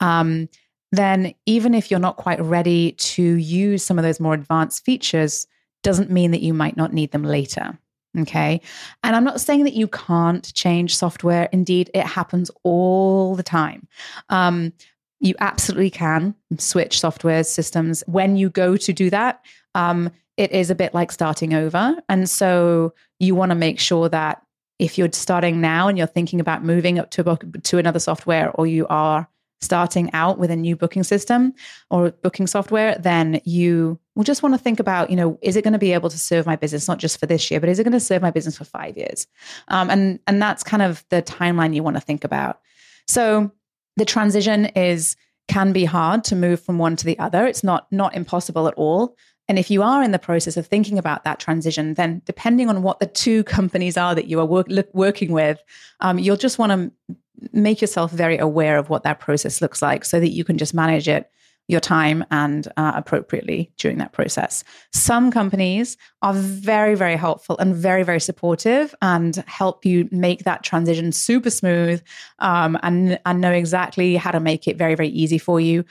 um, 0.00 0.48
then 0.92 1.34
even 1.46 1.74
if 1.74 1.90
you're 1.90 2.00
not 2.00 2.16
quite 2.16 2.40
ready 2.40 2.92
to 2.92 3.22
use 3.22 3.84
some 3.84 3.98
of 3.98 4.04
those 4.04 4.20
more 4.20 4.34
advanced 4.34 4.84
features, 4.84 5.46
doesn't 5.82 6.10
mean 6.10 6.30
that 6.30 6.42
you 6.42 6.54
might 6.54 6.76
not 6.76 6.92
need 6.92 7.10
them 7.12 7.24
later. 7.24 7.78
Okay. 8.18 8.60
And 9.02 9.16
I'm 9.16 9.24
not 9.24 9.40
saying 9.40 9.64
that 9.64 9.72
you 9.72 9.88
can't 9.88 10.52
change 10.54 10.96
software. 10.96 11.48
Indeed, 11.52 11.90
it 11.94 12.04
happens 12.04 12.50
all 12.62 13.34
the 13.34 13.42
time. 13.42 13.88
Um, 14.28 14.72
you 15.20 15.34
absolutely 15.40 15.90
can 15.90 16.34
switch 16.58 17.00
software 17.00 17.44
systems. 17.44 18.02
When 18.06 18.36
you 18.36 18.50
go 18.50 18.76
to 18.76 18.92
do 18.92 19.08
that, 19.10 19.44
um, 19.74 20.10
it 20.36 20.50
is 20.52 20.68
a 20.68 20.74
bit 20.74 20.92
like 20.92 21.12
starting 21.12 21.54
over. 21.54 21.96
And 22.08 22.28
so 22.28 22.92
you 23.18 23.34
want 23.34 23.50
to 23.50 23.56
make 23.56 23.78
sure 23.78 24.08
that 24.08 24.42
if 24.78 24.98
you're 24.98 25.12
starting 25.12 25.60
now 25.60 25.88
and 25.88 25.96
you're 25.96 26.06
thinking 26.06 26.40
about 26.40 26.64
moving 26.64 26.98
up 26.98 27.10
to, 27.12 27.38
to 27.62 27.78
another 27.78 28.00
software 28.00 28.50
or 28.50 28.66
you 28.66 28.86
are 28.88 29.28
starting 29.62 30.12
out 30.12 30.38
with 30.38 30.50
a 30.50 30.56
new 30.56 30.76
booking 30.76 31.04
system 31.04 31.54
or 31.90 32.10
booking 32.10 32.46
software, 32.46 32.96
then 32.98 33.40
you 33.44 33.98
will 34.14 34.24
just 34.24 34.42
want 34.42 34.54
to 34.54 34.58
think 34.58 34.80
about, 34.80 35.08
you 35.08 35.16
know, 35.16 35.38
is 35.40 35.56
it 35.56 35.62
going 35.62 35.72
to 35.72 35.78
be 35.78 35.92
able 35.92 36.10
to 36.10 36.18
serve 36.18 36.44
my 36.44 36.56
business 36.56 36.88
not 36.88 36.98
just 36.98 37.18
for 37.18 37.26
this 37.26 37.50
year, 37.50 37.60
but 37.60 37.68
is 37.68 37.78
it 37.78 37.84
going 37.84 37.92
to 37.92 38.00
serve 38.00 38.20
my 38.20 38.30
business 38.30 38.58
for 38.58 38.64
five 38.64 38.96
years? 38.96 39.26
Um, 39.68 39.88
and 39.88 40.18
and 40.26 40.42
that's 40.42 40.62
kind 40.62 40.82
of 40.82 41.04
the 41.08 41.22
timeline 41.22 41.74
you 41.74 41.82
want 41.82 41.96
to 41.96 42.00
think 42.00 42.24
about. 42.24 42.60
So 43.06 43.52
the 43.96 44.04
transition 44.04 44.66
is 44.66 45.16
can 45.48 45.72
be 45.72 45.84
hard 45.84 46.24
to 46.24 46.36
move 46.36 46.60
from 46.60 46.78
one 46.78 46.96
to 46.96 47.04
the 47.04 47.18
other. 47.18 47.46
It's 47.46 47.64
not 47.64 47.90
not 47.90 48.14
impossible 48.14 48.68
at 48.68 48.74
all. 48.74 49.16
And 49.48 49.58
if 49.58 49.70
you 49.70 49.82
are 49.82 50.02
in 50.02 50.12
the 50.12 50.18
process 50.18 50.56
of 50.56 50.66
thinking 50.66 50.98
about 50.98 51.24
that 51.24 51.40
transition, 51.40 51.94
then 51.94 52.22
depending 52.24 52.68
on 52.68 52.82
what 52.82 53.00
the 53.00 53.06
two 53.06 53.44
companies 53.58 53.96
are 53.96 54.14
that 54.14 54.26
you 54.26 54.40
are 54.40 54.46
work, 54.46 54.68
working 54.92 55.32
with, 55.32 55.62
um, 56.00 56.18
you'll 56.18 56.36
just 56.36 56.58
want 56.58 56.72
to 56.72 57.16
make 57.52 57.80
yourself 57.80 58.10
very 58.10 58.38
aware 58.38 58.78
of 58.78 58.88
what 58.90 59.02
that 59.04 59.20
process 59.20 59.60
looks 59.60 59.82
like 59.82 60.04
so 60.04 60.20
that 60.20 60.30
you 60.30 60.44
can 60.44 60.58
just 60.58 60.74
manage 60.74 61.08
it 61.08 61.30
your 61.68 61.80
time 61.80 62.24
and 62.30 62.68
uh, 62.76 62.92
appropriately 62.94 63.72
during 63.78 63.98
that 63.98 64.12
process. 64.12 64.64
Some 64.92 65.30
companies 65.30 65.96
are 66.20 66.34
very, 66.34 66.94
very 66.94 67.16
helpful 67.16 67.56
and 67.58 67.74
very, 67.74 68.02
very 68.02 68.20
supportive 68.20 68.94
and 69.00 69.36
help 69.46 69.84
you 69.84 70.08
make 70.10 70.44
that 70.44 70.64
transition 70.64 71.12
super 71.12 71.50
smooth 71.50 72.02
um, 72.40 72.78
and, 72.82 73.18
and 73.24 73.40
know 73.40 73.52
exactly 73.52 74.16
how 74.16 74.32
to 74.32 74.40
make 74.40 74.66
it 74.66 74.76
very, 74.76 74.94
very 74.94 75.08
easy 75.08 75.38
for 75.38 75.60
you. 75.60 75.84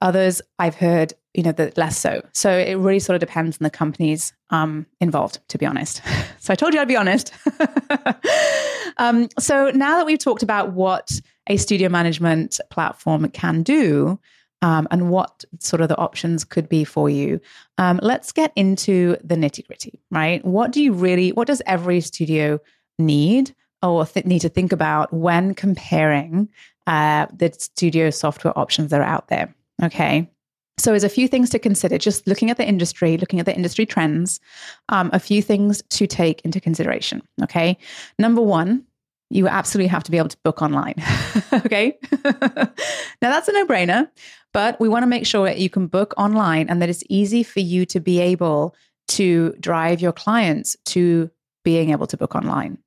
Others 0.00 0.42
I've 0.58 0.74
heard, 0.74 1.12
you 1.34 1.42
know, 1.42 1.52
that 1.52 1.76
less 1.76 1.98
so. 1.98 2.22
So 2.32 2.50
it 2.50 2.74
really 2.74 3.00
sort 3.00 3.14
of 3.14 3.20
depends 3.20 3.58
on 3.60 3.64
the 3.64 3.70
companies 3.70 4.32
um, 4.50 4.86
involved, 5.00 5.40
to 5.48 5.58
be 5.58 5.66
honest. 5.66 6.02
so 6.38 6.52
I 6.52 6.56
told 6.56 6.74
you 6.74 6.80
I'd 6.80 6.88
be 6.88 6.96
honest. 6.96 7.32
um, 8.98 9.28
so 9.38 9.70
now 9.70 9.96
that 9.96 10.06
we've 10.06 10.18
talked 10.18 10.42
about 10.42 10.72
what 10.72 11.20
a 11.48 11.56
studio 11.56 11.88
management 11.88 12.60
platform 12.70 13.28
can 13.30 13.62
do, 13.62 14.18
um, 14.62 14.88
and 14.90 15.10
what 15.10 15.44
sort 15.60 15.80
of 15.80 15.88
the 15.88 15.96
options 15.96 16.44
could 16.44 16.68
be 16.68 16.84
for 16.84 17.08
you. 17.08 17.40
Um, 17.78 18.00
let's 18.02 18.32
get 18.32 18.52
into 18.56 19.16
the 19.22 19.36
nitty 19.36 19.66
gritty, 19.66 20.00
right? 20.10 20.44
What 20.44 20.72
do 20.72 20.82
you 20.82 20.92
really, 20.92 21.32
what 21.32 21.46
does 21.46 21.62
every 21.66 22.00
studio 22.00 22.58
need 22.98 23.54
or 23.82 24.04
th- 24.04 24.26
need 24.26 24.40
to 24.40 24.48
think 24.48 24.72
about 24.72 25.12
when 25.12 25.54
comparing 25.54 26.48
uh, 26.86 27.26
the 27.32 27.52
studio 27.56 28.10
software 28.10 28.58
options 28.58 28.90
that 28.90 29.00
are 29.00 29.04
out 29.04 29.28
there? 29.28 29.54
Okay. 29.82 30.30
So, 30.78 30.90
there's 30.90 31.04
a 31.04 31.08
few 31.08 31.26
things 31.26 31.50
to 31.50 31.58
consider. 31.58 31.98
Just 31.98 32.26
looking 32.26 32.50
at 32.50 32.56
the 32.56 32.66
industry, 32.66 33.16
looking 33.16 33.40
at 33.40 33.46
the 33.46 33.54
industry 33.54 33.84
trends, 33.84 34.38
um, 34.90 35.10
a 35.12 35.18
few 35.18 35.42
things 35.42 35.82
to 35.90 36.06
take 36.06 36.40
into 36.42 36.60
consideration. 36.60 37.22
Okay. 37.42 37.76
Number 38.18 38.40
one, 38.40 38.84
you 39.30 39.48
absolutely 39.48 39.88
have 39.88 40.04
to 40.04 40.10
be 40.10 40.18
able 40.18 40.28
to 40.28 40.36
book 40.44 40.62
online. 40.62 40.94
okay. 41.52 41.98
now, 42.24 42.70
that's 43.20 43.48
a 43.48 43.52
no 43.52 43.66
brainer, 43.66 44.08
but 44.52 44.78
we 44.80 44.88
want 44.88 45.02
to 45.02 45.08
make 45.08 45.26
sure 45.26 45.44
that 45.46 45.58
you 45.58 45.68
can 45.68 45.86
book 45.86 46.14
online 46.16 46.68
and 46.68 46.80
that 46.80 46.88
it's 46.88 47.04
easy 47.08 47.42
for 47.42 47.60
you 47.60 47.84
to 47.86 48.00
be 48.00 48.20
able 48.20 48.74
to 49.08 49.54
drive 49.60 50.00
your 50.00 50.12
clients 50.12 50.76
to 50.84 51.30
being 51.64 51.90
able 51.90 52.06
to 52.06 52.16
book 52.16 52.34
online. 52.34 52.78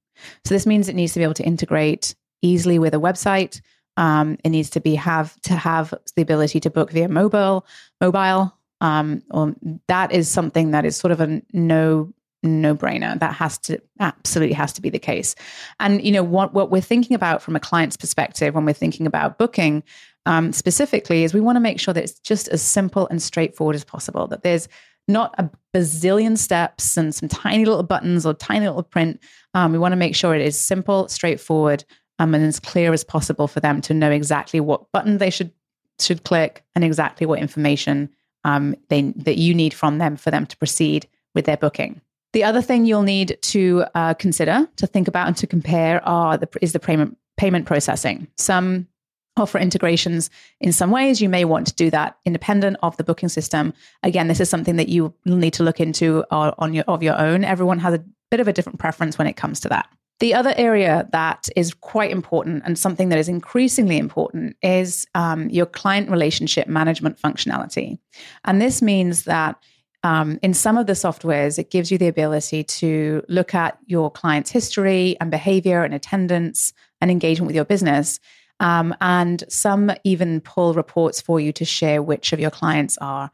So, 0.45 0.53
this 0.53 0.65
means 0.65 0.87
it 0.87 0.95
needs 0.95 1.13
to 1.13 1.19
be 1.19 1.23
able 1.23 1.33
to 1.35 1.45
integrate 1.45 2.15
easily 2.41 2.79
with 2.79 2.93
a 2.93 2.97
website. 2.97 3.61
Um, 3.97 4.37
it 4.43 4.49
needs 4.49 4.69
to 4.71 4.79
be 4.79 4.95
have 4.95 5.39
to 5.41 5.53
have 5.53 5.93
the 6.15 6.21
ability 6.21 6.59
to 6.61 6.69
book 6.69 6.91
via 6.91 7.09
mobile, 7.09 7.65
mobile. 7.99 8.55
Um, 8.79 9.21
or 9.29 9.53
that 9.87 10.11
is 10.11 10.27
something 10.29 10.71
that 10.71 10.85
is 10.85 10.97
sort 10.97 11.11
of 11.11 11.21
a 11.21 11.41
no 11.53 12.13
no 12.43 12.75
brainer. 12.75 13.19
That 13.19 13.33
has 13.35 13.57
to 13.59 13.79
absolutely 13.99 14.55
has 14.55 14.73
to 14.73 14.81
be 14.81 14.89
the 14.89 14.99
case. 14.99 15.35
And 15.79 16.03
you 16.03 16.11
know 16.11 16.23
what 16.23 16.53
what 16.53 16.71
we're 16.71 16.81
thinking 16.81 17.15
about 17.15 17.41
from 17.41 17.55
a 17.55 17.59
client's 17.59 17.97
perspective 17.97 18.55
when 18.55 18.65
we're 18.65 18.73
thinking 18.73 19.05
about 19.05 19.37
booking 19.37 19.83
um, 20.25 20.51
specifically 20.53 21.23
is 21.23 21.33
we 21.33 21.41
want 21.41 21.55
to 21.55 21.61
make 21.61 21.79
sure 21.79 21.93
that 21.93 22.03
it's 22.03 22.19
just 22.19 22.47
as 22.49 22.61
simple 22.61 23.07
and 23.09 23.21
straightforward 23.21 23.75
as 23.75 23.83
possible. 23.83 24.27
That 24.27 24.43
there's 24.43 24.67
not 25.07 25.33
a 25.37 25.49
bazillion 25.75 26.37
steps 26.37 26.95
and 26.97 27.13
some 27.13 27.27
tiny 27.27 27.65
little 27.65 27.83
buttons 27.83 28.25
or 28.25 28.33
tiny 28.33 28.67
little 28.67 28.83
print. 28.83 29.19
Um, 29.53 29.71
we 29.71 29.79
want 29.79 29.91
to 29.93 29.97
make 29.97 30.15
sure 30.15 30.35
it 30.35 30.41
is 30.41 30.59
simple, 30.59 31.07
straightforward, 31.07 31.83
um, 32.21 32.35
and 32.35 32.45
as 32.45 32.59
clear 32.59 32.93
as 32.93 33.03
possible 33.03 33.47
for 33.47 33.59
them 33.59 33.81
to 33.81 33.95
know 33.95 34.11
exactly 34.11 34.59
what 34.59 34.91
button 34.91 35.17
they 35.17 35.31
should 35.31 35.51
should 35.99 36.23
click 36.23 36.63
and 36.75 36.83
exactly 36.83 37.25
what 37.25 37.39
information 37.39 38.09
um, 38.43 38.75
they 38.89 39.01
that 39.15 39.37
you 39.37 39.55
need 39.55 39.73
from 39.73 39.97
them 39.97 40.15
for 40.15 40.29
them 40.29 40.45
to 40.45 40.57
proceed 40.57 41.07
with 41.33 41.45
their 41.45 41.57
booking. 41.57 41.99
The 42.33 42.43
other 42.43 42.61
thing 42.61 42.85
you'll 42.85 43.01
need 43.01 43.37
to 43.41 43.85
uh, 43.95 44.13
consider, 44.13 44.69
to 44.77 44.87
think 44.87 45.07
about, 45.07 45.27
and 45.27 45.37
to 45.37 45.47
compare 45.47 46.07
are 46.07 46.37
the, 46.37 46.47
is 46.61 46.73
the 46.73 46.79
payment 46.79 47.17
payment 47.37 47.65
processing. 47.65 48.27
Some 48.37 48.87
offer 49.35 49.57
integrations 49.57 50.29
in 50.59 50.71
some 50.71 50.91
ways. 50.91 51.21
You 51.21 51.29
may 51.29 51.43
want 51.43 51.65
to 51.67 51.73
do 51.73 51.89
that 51.89 52.17
independent 52.23 52.77
of 52.83 52.95
the 52.97 53.03
booking 53.03 53.29
system. 53.29 53.73
Again, 54.03 54.27
this 54.27 54.39
is 54.39 54.49
something 54.49 54.75
that 54.75 54.89
you 54.89 55.13
will 55.25 55.37
need 55.37 55.53
to 55.53 55.63
look 55.63 55.79
into 55.79 56.23
uh, 56.29 56.51
on 56.59 56.75
your 56.75 56.83
of 56.87 57.01
your 57.01 57.19
own. 57.19 57.43
Everyone 57.43 57.79
has 57.79 57.95
a 57.95 58.03
bit 58.29 58.39
of 58.39 58.47
a 58.47 58.53
different 58.53 58.77
preference 58.77 59.17
when 59.17 59.25
it 59.25 59.33
comes 59.33 59.59
to 59.61 59.69
that. 59.69 59.89
The 60.21 60.35
other 60.35 60.53
area 60.55 61.09
that 61.13 61.49
is 61.55 61.73
quite 61.73 62.11
important 62.11 62.61
and 62.63 62.77
something 62.77 63.09
that 63.09 63.17
is 63.17 63.27
increasingly 63.27 63.97
important 63.97 64.55
is 64.61 65.07
um, 65.15 65.49
your 65.49 65.65
client 65.65 66.11
relationship 66.11 66.67
management 66.67 67.19
functionality. 67.19 67.97
And 68.45 68.61
this 68.61 68.83
means 68.83 69.23
that 69.23 69.55
um, 70.03 70.37
in 70.43 70.53
some 70.53 70.77
of 70.77 70.85
the 70.85 70.93
softwares, 70.93 71.57
it 71.57 71.71
gives 71.71 71.91
you 71.91 71.97
the 71.97 72.07
ability 72.07 72.63
to 72.63 73.23
look 73.29 73.55
at 73.55 73.79
your 73.87 74.11
client's 74.11 74.51
history 74.51 75.17
and 75.19 75.31
behavior 75.31 75.83
and 75.83 75.91
attendance 75.91 76.71
and 77.01 77.09
engagement 77.09 77.47
with 77.47 77.55
your 77.55 77.65
business. 77.65 78.19
Um, 78.59 78.95
and 79.01 79.43
some 79.49 79.91
even 80.03 80.39
pull 80.39 80.75
reports 80.75 81.19
for 81.19 81.39
you 81.39 81.51
to 81.53 81.65
share 81.65 82.03
which 82.03 82.31
of 82.31 82.39
your 82.39 82.51
clients 82.51 82.95
are 82.99 83.31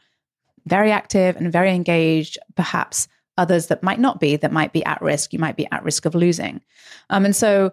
very 0.65 0.93
active 0.93 1.35
and 1.35 1.51
very 1.51 1.75
engaged, 1.75 2.37
perhaps 2.55 3.09
others 3.37 3.67
that 3.67 3.83
might 3.83 3.99
not 3.99 4.19
be, 4.19 4.35
that 4.35 4.51
might 4.51 4.73
be 4.73 4.83
at 4.85 5.01
risk. 5.01 5.33
You 5.33 5.39
might 5.39 5.55
be 5.55 5.67
at 5.71 5.83
risk 5.83 6.05
of 6.05 6.15
losing. 6.15 6.61
Um, 7.09 7.25
and 7.25 7.35
so 7.35 7.71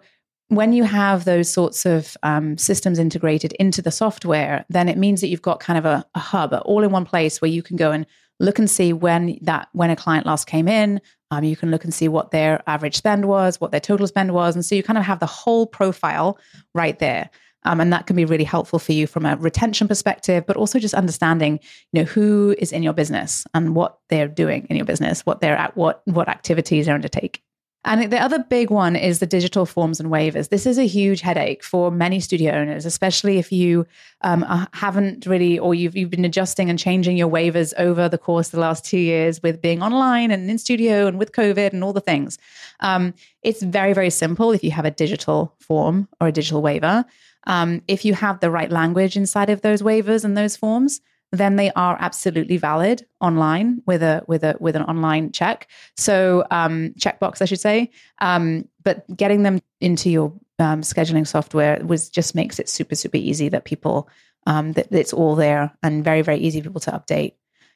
when 0.49 0.73
you 0.73 0.83
have 0.83 1.25
those 1.25 1.51
sorts 1.51 1.85
of 1.85 2.15
um, 2.23 2.57
systems 2.57 2.99
integrated 2.99 3.53
into 3.53 3.81
the 3.81 3.91
software, 3.91 4.65
then 4.69 4.87
it 4.87 4.97
means 4.97 5.21
that 5.21 5.27
you've 5.27 5.41
got 5.41 5.59
kind 5.59 5.79
of 5.79 5.85
a, 5.85 6.05
a 6.13 6.19
hub 6.19 6.53
all 6.65 6.83
in 6.83 6.91
one 6.91 7.05
place 7.05 7.41
where 7.41 7.49
you 7.49 7.63
can 7.63 7.77
go 7.77 7.91
and 7.91 8.05
look 8.39 8.59
and 8.59 8.69
see 8.69 8.93
when 8.93 9.37
that 9.41 9.69
when 9.71 9.89
a 9.89 9.95
client 9.95 10.25
last 10.25 10.45
came 10.45 10.67
in. 10.67 11.01
Um, 11.31 11.43
you 11.43 11.55
can 11.55 11.71
look 11.71 11.83
and 11.83 11.93
see 11.93 12.07
what 12.07 12.31
their 12.31 12.61
average 12.67 12.95
spend 12.95 13.25
was, 13.25 13.59
what 13.59 13.71
their 13.71 13.79
total 13.79 14.07
spend 14.07 14.33
was, 14.33 14.55
and 14.55 14.63
so 14.63 14.75
you 14.75 14.83
kind 14.83 14.99
of 14.99 15.05
have 15.05 15.19
the 15.19 15.25
whole 15.25 15.65
profile 15.65 16.37
right 16.73 16.99
there. 16.99 17.29
Um, 17.65 17.81
and 17.81 17.91
that 17.91 18.07
can 18.07 18.15
be 18.15 18.25
really 18.25 18.43
helpful 18.43 18.79
for 18.79 18.93
you 18.93 19.07
from 19.07 19.25
a 19.25 19.35
retention 19.35 19.87
perspective, 19.87 20.45
but 20.45 20.55
also 20.55 20.79
just 20.79 20.93
understanding, 20.93 21.59
you 21.91 22.01
know, 22.01 22.05
who 22.05 22.55
is 22.57 22.71
in 22.71 22.83
your 22.83 22.93
business 22.93 23.45
and 23.53 23.75
what 23.75 23.97
they're 24.09 24.27
doing 24.27 24.67
in 24.69 24.77
your 24.77 24.85
business, 24.85 25.25
what 25.25 25.41
they're 25.41 25.57
at, 25.57 25.75
what 25.75 26.01
what 26.05 26.29
activities 26.29 26.85
they 26.85 26.91
undertake. 26.91 27.41
And 27.85 28.11
the 28.11 28.19
other 28.19 28.39
big 28.39 28.71
one 28.71 28.95
is 28.95 29.19
the 29.19 29.27
digital 29.27 29.67
forms 29.67 29.99
and 29.99 30.09
waivers. 30.09 30.49
This 30.49 30.65
is 30.65 30.79
a 30.79 30.87
huge 30.87 31.21
headache 31.21 31.63
for 31.63 31.91
many 31.91 32.19
studio 32.19 32.51
owners, 32.53 32.83
especially 32.83 33.37
if 33.37 33.51
you 33.51 33.85
um, 34.21 34.43
haven't 34.73 35.27
really, 35.27 35.59
or 35.59 35.75
you've, 35.75 35.95
you've 35.95 36.09
been 36.09 36.25
adjusting 36.25 36.71
and 36.71 36.79
changing 36.79 37.15
your 37.15 37.29
waivers 37.29 37.75
over 37.77 38.09
the 38.09 38.17
course 38.17 38.47
of 38.47 38.53
the 38.53 38.59
last 38.59 38.83
two 38.83 38.97
years 38.97 39.41
with 39.43 39.61
being 39.61 39.83
online 39.83 40.31
and 40.31 40.49
in 40.49 40.57
studio 40.57 41.05
and 41.05 41.19
with 41.19 41.31
COVID 41.31 41.73
and 41.73 41.83
all 41.83 41.93
the 41.93 42.01
things. 42.01 42.39
Um, 42.79 43.13
it's 43.43 43.61
very, 43.61 43.93
very 43.93 44.09
simple 44.09 44.51
if 44.51 44.63
you 44.63 44.71
have 44.71 44.85
a 44.85 44.91
digital 44.91 45.53
form 45.59 46.09
or 46.19 46.27
a 46.27 46.31
digital 46.31 46.63
waiver. 46.63 47.05
Um, 47.45 47.83
if 47.87 48.03
you 48.03 48.15
have 48.15 48.39
the 48.39 48.49
right 48.49 48.71
language 48.71 49.15
inside 49.15 49.51
of 49.51 49.61
those 49.61 49.83
waivers 49.83 50.25
and 50.25 50.35
those 50.35 50.55
forms, 50.55 51.01
then 51.37 51.55
they 51.55 51.71
are 51.73 51.97
absolutely 51.99 52.57
valid 52.57 53.05
online 53.21 53.81
with 53.85 54.03
a 54.03 54.23
with 54.27 54.43
a 54.43 54.55
with 54.59 54.75
an 54.75 54.83
online 54.83 55.31
check. 55.31 55.67
So 55.97 56.45
um, 56.51 56.93
checkbox, 56.99 57.41
I 57.41 57.45
should 57.45 57.59
say. 57.59 57.91
Um, 58.19 58.67
but 58.83 59.05
getting 59.15 59.43
them 59.43 59.61
into 59.81 60.09
your 60.09 60.33
um, 60.59 60.81
scheduling 60.81 61.27
software 61.27 61.83
was 61.83 62.09
just 62.09 62.35
makes 62.35 62.59
it 62.59 62.69
super 62.69 62.95
super 62.95 63.17
easy 63.17 63.49
that 63.49 63.65
people 63.65 64.09
um, 64.47 64.73
that 64.73 64.91
it's 64.91 65.13
all 65.13 65.35
there 65.35 65.75
and 65.83 66.03
very 66.03 66.21
very 66.21 66.37
easy 66.37 66.61
for 66.61 66.69
people 66.69 66.81
to 66.81 66.91
update. 66.91 67.33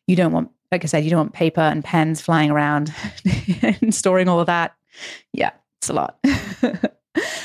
You 0.08 0.16
don't 0.16 0.32
want, 0.32 0.50
like 0.72 0.84
I 0.84 0.88
said, 0.88 1.04
you 1.04 1.10
don't 1.10 1.20
want 1.20 1.34
paper 1.34 1.62
and 1.62 1.84
pens 1.84 2.22
flying 2.22 2.52
around 2.52 2.94
and 3.62 3.94
storing 3.94 4.28
all 4.28 4.40
of 4.40 4.48
that. 4.48 4.76
Yeah, 5.34 5.52
it's 5.80 5.90
a 5.90 5.94
lot. 5.94 6.18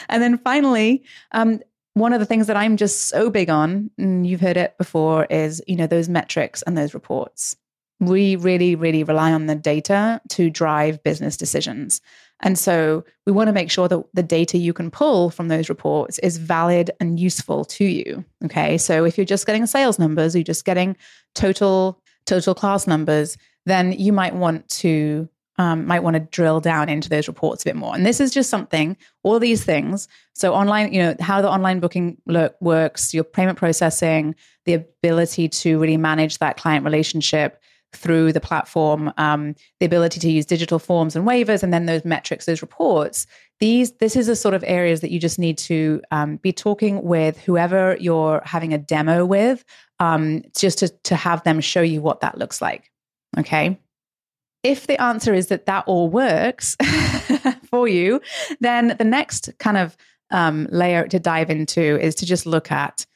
and 0.08 0.22
then 0.22 0.38
finally, 0.38 1.04
um, 1.32 1.60
one 1.94 2.12
of 2.12 2.20
the 2.20 2.26
things 2.26 2.48
that 2.48 2.56
I'm 2.56 2.76
just 2.76 3.08
so 3.08 3.30
big 3.30 3.48
on, 3.48 3.90
and 3.98 4.26
you've 4.26 4.40
heard 4.40 4.56
it 4.56 4.76
before, 4.78 5.26
is 5.26 5.62
you 5.66 5.76
know 5.76 5.86
those 5.86 6.08
metrics 6.08 6.62
and 6.62 6.76
those 6.76 6.94
reports. 6.94 7.56
We 8.00 8.36
really, 8.36 8.74
really 8.74 9.04
rely 9.04 9.32
on 9.32 9.46
the 9.46 9.54
data 9.54 10.20
to 10.30 10.50
drive 10.50 11.02
business 11.02 11.36
decisions. 11.36 12.00
And 12.40 12.58
so 12.58 13.04
we 13.24 13.32
want 13.32 13.46
to 13.46 13.52
make 13.52 13.70
sure 13.70 13.88
that 13.88 14.04
the 14.12 14.22
data 14.22 14.58
you 14.58 14.72
can 14.72 14.90
pull 14.90 15.30
from 15.30 15.48
those 15.48 15.68
reports 15.68 16.18
is 16.18 16.36
valid 16.36 16.90
and 17.00 17.18
useful 17.18 17.64
to 17.64 17.84
you. 17.84 18.24
Okay. 18.44 18.76
So 18.76 19.04
if 19.04 19.16
you're 19.16 19.24
just 19.24 19.46
getting 19.46 19.66
sales 19.66 19.98
numbers, 19.98 20.34
you're 20.34 20.44
just 20.44 20.64
getting 20.64 20.96
total 21.34 22.00
total 22.26 22.54
class 22.54 22.86
numbers, 22.86 23.36
then 23.66 23.92
you 23.92 24.12
might 24.12 24.34
want 24.34 24.68
to 24.68 25.28
um, 25.58 25.86
might 25.86 26.02
want 26.02 26.14
to 26.14 26.20
drill 26.20 26.60
down 26.60 26.88
into 26.88 27.08
those 27.08 27.28
reports 27.28 27.62
a 27.62 27.66
bit 27.66 27.76
more. 27.76 27.94
And 27.94 28.04
this 28.04 28.20
is 28.20 28.30
just 28.30 28.50
something, 28.50 28.96
all 29.22 29.38
these 29.38 29.64
things. 29.64 30.08
So 30.34 30.54
online, 30.54 30.92
you 30.92 31.02
know, 31.02 31.16
how 31.20 31.40
the 31.40 31.50
online 31.50 31.80
booking 31.80 32.16
look, 32.26 32.56
works, 32.60 33.14
your 33.14 33.24
payment 33.24 33.58
processing, 33.58 34.34
the 34.64 34.74
ability 34.74 35.48
to 35.48 35.78
really 35.78 35.96
manage 35.96 36.38
that 36.38 36.56
client 36.56 36.84
relationship, 36.84 37.60
through 37.96 38.32
the 38.32 38.40
platform, 38.40 39.12
um, 39.16 39.54
the 39.80 39.86
ability 39.86 40.20
to 40.20 40.30
use 40.30 40.44
digital 40.44 40.78
forms 40.78 41.16
and 41.16 41.26
waivers, 41.26 41.62
and 41.62 41.72
then 41.72 41.86
those 41.86 42.04
metrics, 42.04 42.46
those 42.46 42.62
reports. 42.62 43.26
These, 43.60 43.92
this 43.92 44.16
is 44.16 44.26
the 44.26 44.36
sort 44.36 44.54
of 44.54 44.64
areas 44.66 45.00
that 45.00 45.10
you 45.10 45.18
just 45.18 45.38
need 45.38 45.58
to 45.58 46.02
um, 46.10 46.36
be 46.36 46.52
talking 46.52 47.02
with 47.02 47.38
whoever 47.38 47.96
you're 48.00 48.42
having 48.44 48.74
a 48.74 48.78
demo 48.78 49.24
with, 49.24 49.64
um, 50.00 50.42
just 50.56 50.78
to, 50.80 50.88
to 51.04 51.16
have 51.16 51.44
them 51.44 51.60
show 51.60 51.82
you 51.82 52.02
what 52.02 52.20
that 52.20 52.36
looks 52.36 52.60
like. 52.60 52.90
Okay. 53.38 53.78
If 54.64 54.86
the 54.86 55.00
answer 55.00 55.34
is 55.34 55.48
that 55.48 55.66
that 55.66 55.84
all 55.86 56.08
works 56.08 56.76
for 57.70 57.86
you, 57.86 58.20
then 58.60 58.96
the 58.98 59.04
next 59.04 59.50
kind 59.58 59.76
of 59.76 59.96
um, 60.30 60.66
layer 60.70 61.06
to 61.06 61.20
dive 61.20 61.50
into 61.50 62.00
is 62.00 62.14
to 62.16 62.26
just 62.26 62.46
look 62.46 62.72
at 62.72 63.06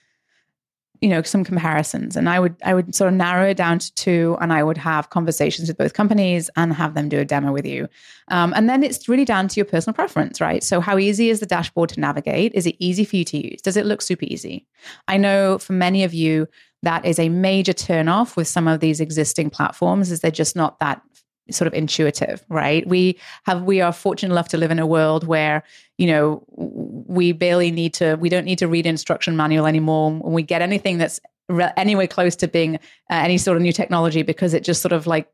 you 1.00 1.08
know 1.08 1.22
some 1.22 1.44
comparisons. 1.44 2.16
And 2.16 2.28
i 2.28 2.40
would 2.40 2.56
i 2.64 2.74
would 2.74 2.94
sort 2.94 3.08
of 3.08 3.14
narrow 3.14 3.48
it 3.48 3.56
down 3.56 3.78
to 3.78 3.94
two 3.94 4.36
and 4.40 4.52
i 4.52 4.62
would 4.62 4.76
have 4.76 5.10
conversations 5.10 5.68
with 5.68 5.78
both 5.78 5.92
companies 5.92 6.50
and 6.56 6.72
have 6.72 6.94
them 6.94 7.08
do 7.08 7.20
a 7.20 7.24
demo 7.24 7.52
with 7.52 7.66
you. 7.66 7.88
Um, 8.28 8.52
and 8.56 8.68
then 8.68 8.82
it's 8.82 9.08
really 9.08 9.24
down 9.24 9.48
to 9.48 9.56
your 9.56 9.64
personal 9.64 9.94
preference 9.94 10.40
right? 10.40 10.62
So 10.62 10.80
how 10.80 10.98
easy 10.98 11.30
is 11.30 11.40
the 11.40 11.46
dashboard 11.46 11.90
to 11.90 12.00
navigate? 12.00 12.52
Is 12.54 12.66
it 12.66 12.76
easy 12.78 13.04
for 13.04 13.16
you 13.16 13.24
to 13.24 13.50
use? 13.50 13.62
Does 13.62 13.76
it 13.76 13.86
look 13.86 14.02
super 14.02 14.24
easy? 14.24 14.66
I 15.06 15.16
know 15.16 15.58
for 15.58 15.72
many 15.72 16.04
of 16.04 16.14
you 16.14 16.48
that 16.82 17.04
is 17.04 17.18
a 17.18 17.28
major 17.28 17.72
turnoff 17.72 18.36
with 18.36 18.48
some 18.48 18.68
of 18.68 18.80
these 18.80 19.00
existing 19.00 19.50
platforms 19.50 20.10
is 20.10 20.20
they're 20.20 20.30
just 20.30 20.56
not 20.56 20.78
that 20.80 21.02
sort 21.50 21.66
of 21.66 21.74
intuitive, 21.74 22.44
right? 22.48 22.86
We 22.86 23.18
have 23.44 23.62
we 23.62 23.80
are 23.80 23.92
fortunate 23.92 24.32
enough 24.32 24.48
to 24.48 24.56
live 24.56 24.70
in 24.70 24.78
a 24.78 24.86
world 24.86 25.26
where 25.26 25.62
you 25.96 26.06
know 26.06 26.44
we 26.56 27.32
barely 27.32 27.70
need 27.70 27.94
to 27.94 28.16
we 28.16 28.28
don't 28.28 28.44
need 28.44 28.58
to 28.58 28.68
read 28.68 28.86
instruction 28.86 29.36
manual 29.36 29.66
anymore 29.66 30.12
when 30.12 30.32
we 30.32 30.42
get 30.42 30.62
anything 30.62 30.98
that's 30.98 31.20
re- 31.48 31.72
anywhere 31.76 32.06
close 32.06 32.36
to 32.36 32.48
being 32.48 32.76
uh, 32.76 32.78
any 33.10 33.38
sort 33.38 33.56
of 33.56 33.62
new 33.62 33.72
technology 33.72 34.22
because 34.22 34.54
it 34.54 34.64
just 34.64 34.82
sort 34.82 34.92
of 34.92 35.06
like 35.06 35.28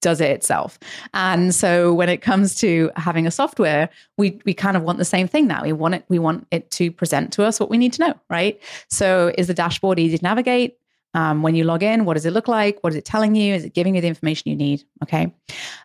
does 0.00 0.20
it 0.20 0.30
itself. 0.30 0.78
And 1.12 1.54
so 1.54 1.92
when 1.92 2.08
it 2.08 2.22
comes 2.22 2.54
to 2.56 2.90
having 2.96 3.26
a 3.26 3.30
software, 3.30 3.88
we 4.16 4.40
we 4.44 4.54
kind 4.54 4.76
of 4.76 4.82
want 4.82 4.98
the 4.98 5.04
same 5.04 5.28
thing 5.28 5.46
now. 5.46 5.62
We 5.62 5.72
want 5.72 5.94
it 5.94 6.04
we 6.08 6.18
want 6.18 6.46
it 6.50 6.70
to 6.72 6.90
present 6.90 7.32
to 7.34 7.44
us 7.44 7.60
what 7.60 7.70
we 7.70 7.78
need 7.78 7.92
to 7.94 8.06
know, 8.06 8.14
right? 8.28 8.60
So 8.88 9.32
is 9.36 9.46
the 9.46 9.54
dashboard 9.54 9.98
easy 9.98 10.18
to 10.18 10.24
navigate? 10.24 10.79
Um, 11.14 11.42
when 11.42 11.54
you 11.54 11.64
log 11.64 11.82
in, 11.82 12.04
what 12.04 12.14
does 12.14 12.26
it 12.26 12.32
look 12.32 12.48
like? 12.48 12.78
What 12.82 12.92
is 12.92 12.96
it 12.96 13.04
telling 13.04 13.34
you? 13.34 13.54
Is 13.54 13.64
it 13.64 13.74
giving 13.74 13.96
you 13.96 14.00
the 14.00 14.08
information 14.08 14.50
you 14.50 14.56
need? 14.56 14.84
Okay. 15.02 15.34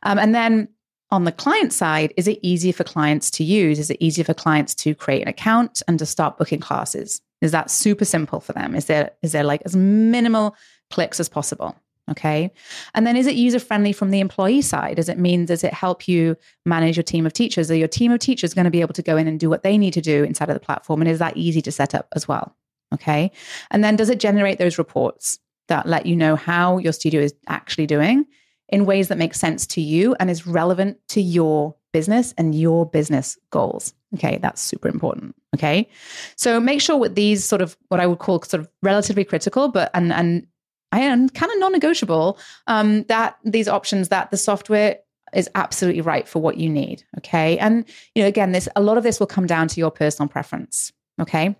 Um, 0.03 0.20
and 0.20 0.36
then 0.36 0.67
on 1.12 1.24
the 1.24 1.32
client 1.32 1.74
side, 1.74 2.13
is 2.17 2.27
it 2.27 2.39
easy 2.41 2.72
for 2.72 2.84
clients 2.84 3.32
to 3.32 3.44
use? 3.44 3.79
Is 3.79 3.89
it 3.89 3.98
easy 4.00 4.24
for 4.24 4.34
clients 4.34 4.75
to 4.75 4.94
create 4.94 5.22
an 5.22 5.27
account 5.27 5.82
and 5.88 5.98
to 6.00 6.05
start 6.05 6.38
booking 6.38 6.60
classes? 6.60 7.22
Is 7.41 7.51
that 7.51 7.72
super 7.72 8.05
simple 8.05 8.39
for 8.39 8.53
them? 8.53 8.75
Is 8.75 8.86
there 8.86 9.12
is 9.22 9.32
there 9.32 9.44
like 9.44 9.62
as 9.65 9.75
minimal 9.75 10.55
clicks 10.89 11.20
as 11.20 11.29
possible? 11.29 11.75
Okay. 12.10 12.51
And 12.94 13.08
then 13.08 13.17
is 13.17 13.25
it 13.25 13.36
user 13.36 13.60
friendly 13.60 13.91
from 13.91 14.12
the 14.12 14.20
employee 14.20 14.62
side? 14.62 14.98
Does 14.98 15.10
it 15.10 15.17
mean, 15.17 15.46
does 15.46 15.63
it 15.63 15.74
help 15.74 16.08
you 16.08 16.38
manage 16.65 16.98
your 16.98 17.03
team 17.03 17.25
of 17.25 17.34
teachers? 17.34 17.72
Are 17.72 17.75
your 17.75 17.88
team 17.88 18.12
of 18.12 18.20
teachers 18.20 18.53
going 18.53 18.65
to 18.65 18.72
be 18.72 18.82
able 18.82 18.94
to 18.94 19.01
go 19.01 19.17
in 19.17 19.27
and 19.27 19.39
do 19.39 19.50
what 19.50 19.63
they 19.63 19.75
need 19.77 19.94
to 19.94 20.01
do 20.01 20.24
inside 20.24 20.50
of 20.50 20.53
the 20.53 20.60
platform? 20.60 21.01
And 21.01 21.10
is 21.10 21.17
that 21.17 21.36
easy 21.36 21.63
to 21.63 21.72
set 21.72 21.96
up 21.96 22.08
as 22.15 22.27
well? 22.27 22.55
Okay. 22.96 23.32
And 23.72 23.84
then 23.84 23.96
does 23.96 24.10
it 24.10 24.20
generate 24.20 24.58
those 24.58 24.78
reports 24.78 25.40
that 25.68 25.88
let 25.88 26.06
you 26.06 26.16
know 26.16 26.36
how 26.36 26.78
your 26.78 26.94
studio 26.94 27.22
is 27.22 27.34
actually 27.48 27.88
doing 27.88 28.25
in 28.70 28.86
ways 28.86 29.08
that 29.08 29.18
make 29.18 29.34
sense 29.34 29.68
to 29.68 29.82
you 29.82 30.16
and 30.20 30.30
is 30.30 30.48
relevant 30.48 30.98
to 31.10 31.22
your 31.22 31.75
business 31.94 32.34
and 32.38 32.56
your 32.56 32.86
business 32.86 33.38
goals? 33.52 33.94
Okay. 34.16 34.40
That's 34.42 34.62
super 34.62 34.88
important. 34.88 35.36
Okay. 35.56 35.90
So 36.36 36.60
make 36.60 36.82
sure 36.82 36.98
with 36.98 37.16
these 37.16 37.44
sort 37.46 37.62
of 37.62 37.78
what 37.89 38.00
I 38.00 38.08
would 38.08 38.19
call 38.19 38.41
sort 38.41 38.62
of 38.62 38.69
relatively 38.82 39.24
critical, 39.24 39.69
but 39.69 39.91
and 39.93 40.12
and 40.12 40.48
am 40.93 41.30
kind 41.30 41.52
of 41.52 41.60
non-negotiable 41.60 42.39
um, 42.67 43.04
that 43.04 43.38
these 43.43 43.67
options 43.67 44.10
that 44.10 44.32
the 44.32 44.38
software 44.38 45.00
is 45.34 45.50
absolutely 45.56 46.02
right 46.02 46.28
for 46.28 46.41
what 46.41 46.58
you 46.58 46.69
need. 46.69 47.04
Okay. 47.17 47.58
And 47.58 47.86
you 48.13 48.24
know, 48.24 48.28
again, 48.28 48.52
this 48.52 48.69
a 48.76 48.82
lot 48.82 48.98
of 48.98 49.04
this 49.04 49.19
will 49.19 49.28
come 49.28 49.46
down 49.46 49.67
to 49.69 49.80
your 49.80 49.91
personal 49.91 50.30
preference. 50.30 50.91
Okay. 51.19 51.56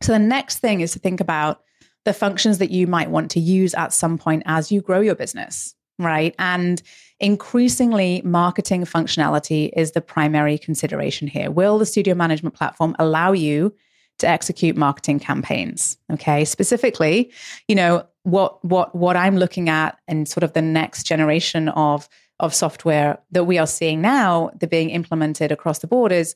So 0.00 0.12
the 0.12 0.18
next 0.18 0.58
thing 0.58 0.80
is 0.80 0.92
to 0.92 0.98
think 0.98 1.20
about 1.20 1.62
the 2.04 2.14
functions 2.14 2.58
that 2.58 2.70
you 2.70 2.86
might 2.86 3.10
want 3.10 3.30
to 3.32 3.40
use 3.40 3.74
at 3.74 3.92
some 3.92 4.18
point 4.18 4.42
as 4.46 4.72
you 4.72 4.80
grow 4.80 5.00
your 5.00 5.14
business, 5.14 5.74
right? 5.98 6.34
And 6.38 6.80
increasingly, 7.20 8.22
marketing 8.24 8.84
functionality 8.84 9.70
is 9.76 9.92
the 9.92 10.00
primary 10.00 10.56
consideration 10.56 11.28
here. 11.28 11.50
Will 11.50 11.78
the 11.78 11.86
studio 11.86 12.14
management 12.14 12.54
platform 12.54 12.94
allow 12.98 13.32
you 13.32 13.74
to 14.18 14.28
execute 14.28 14.76
marketing 14.76 15.20
campaigns? 15.20 15.96
Okay, 16.12 16.44
specifically, 16.44 17.32
you 17.66 17.74
know 17.74 18.06
what 18.22 18.64
what 18.64 18.94
what 18.94 19.16
I'm 19.16 19.36
looking 19.36 19.68
at 19.68 19.98
and 20.06 20.28
sort 20.28 20.44
of 20.44 20.52
the 20.52 20.62
next 20.62 21.04
generation 21.04 21.68
of 21.70 22.08
of 22.40 22.54
software 22.54 23.18
that 23.32 23.44
we 23.44 23.58
are 23.58 23.66
seeing 23.66 24.00
now 24.00 24.50
that 24.60 24.70
being 24.70 24.90
implemented 24.90 25.50
across 25.50 25.80
the 25.80 25.86
board 25.86 26.12
is 26.12 26.34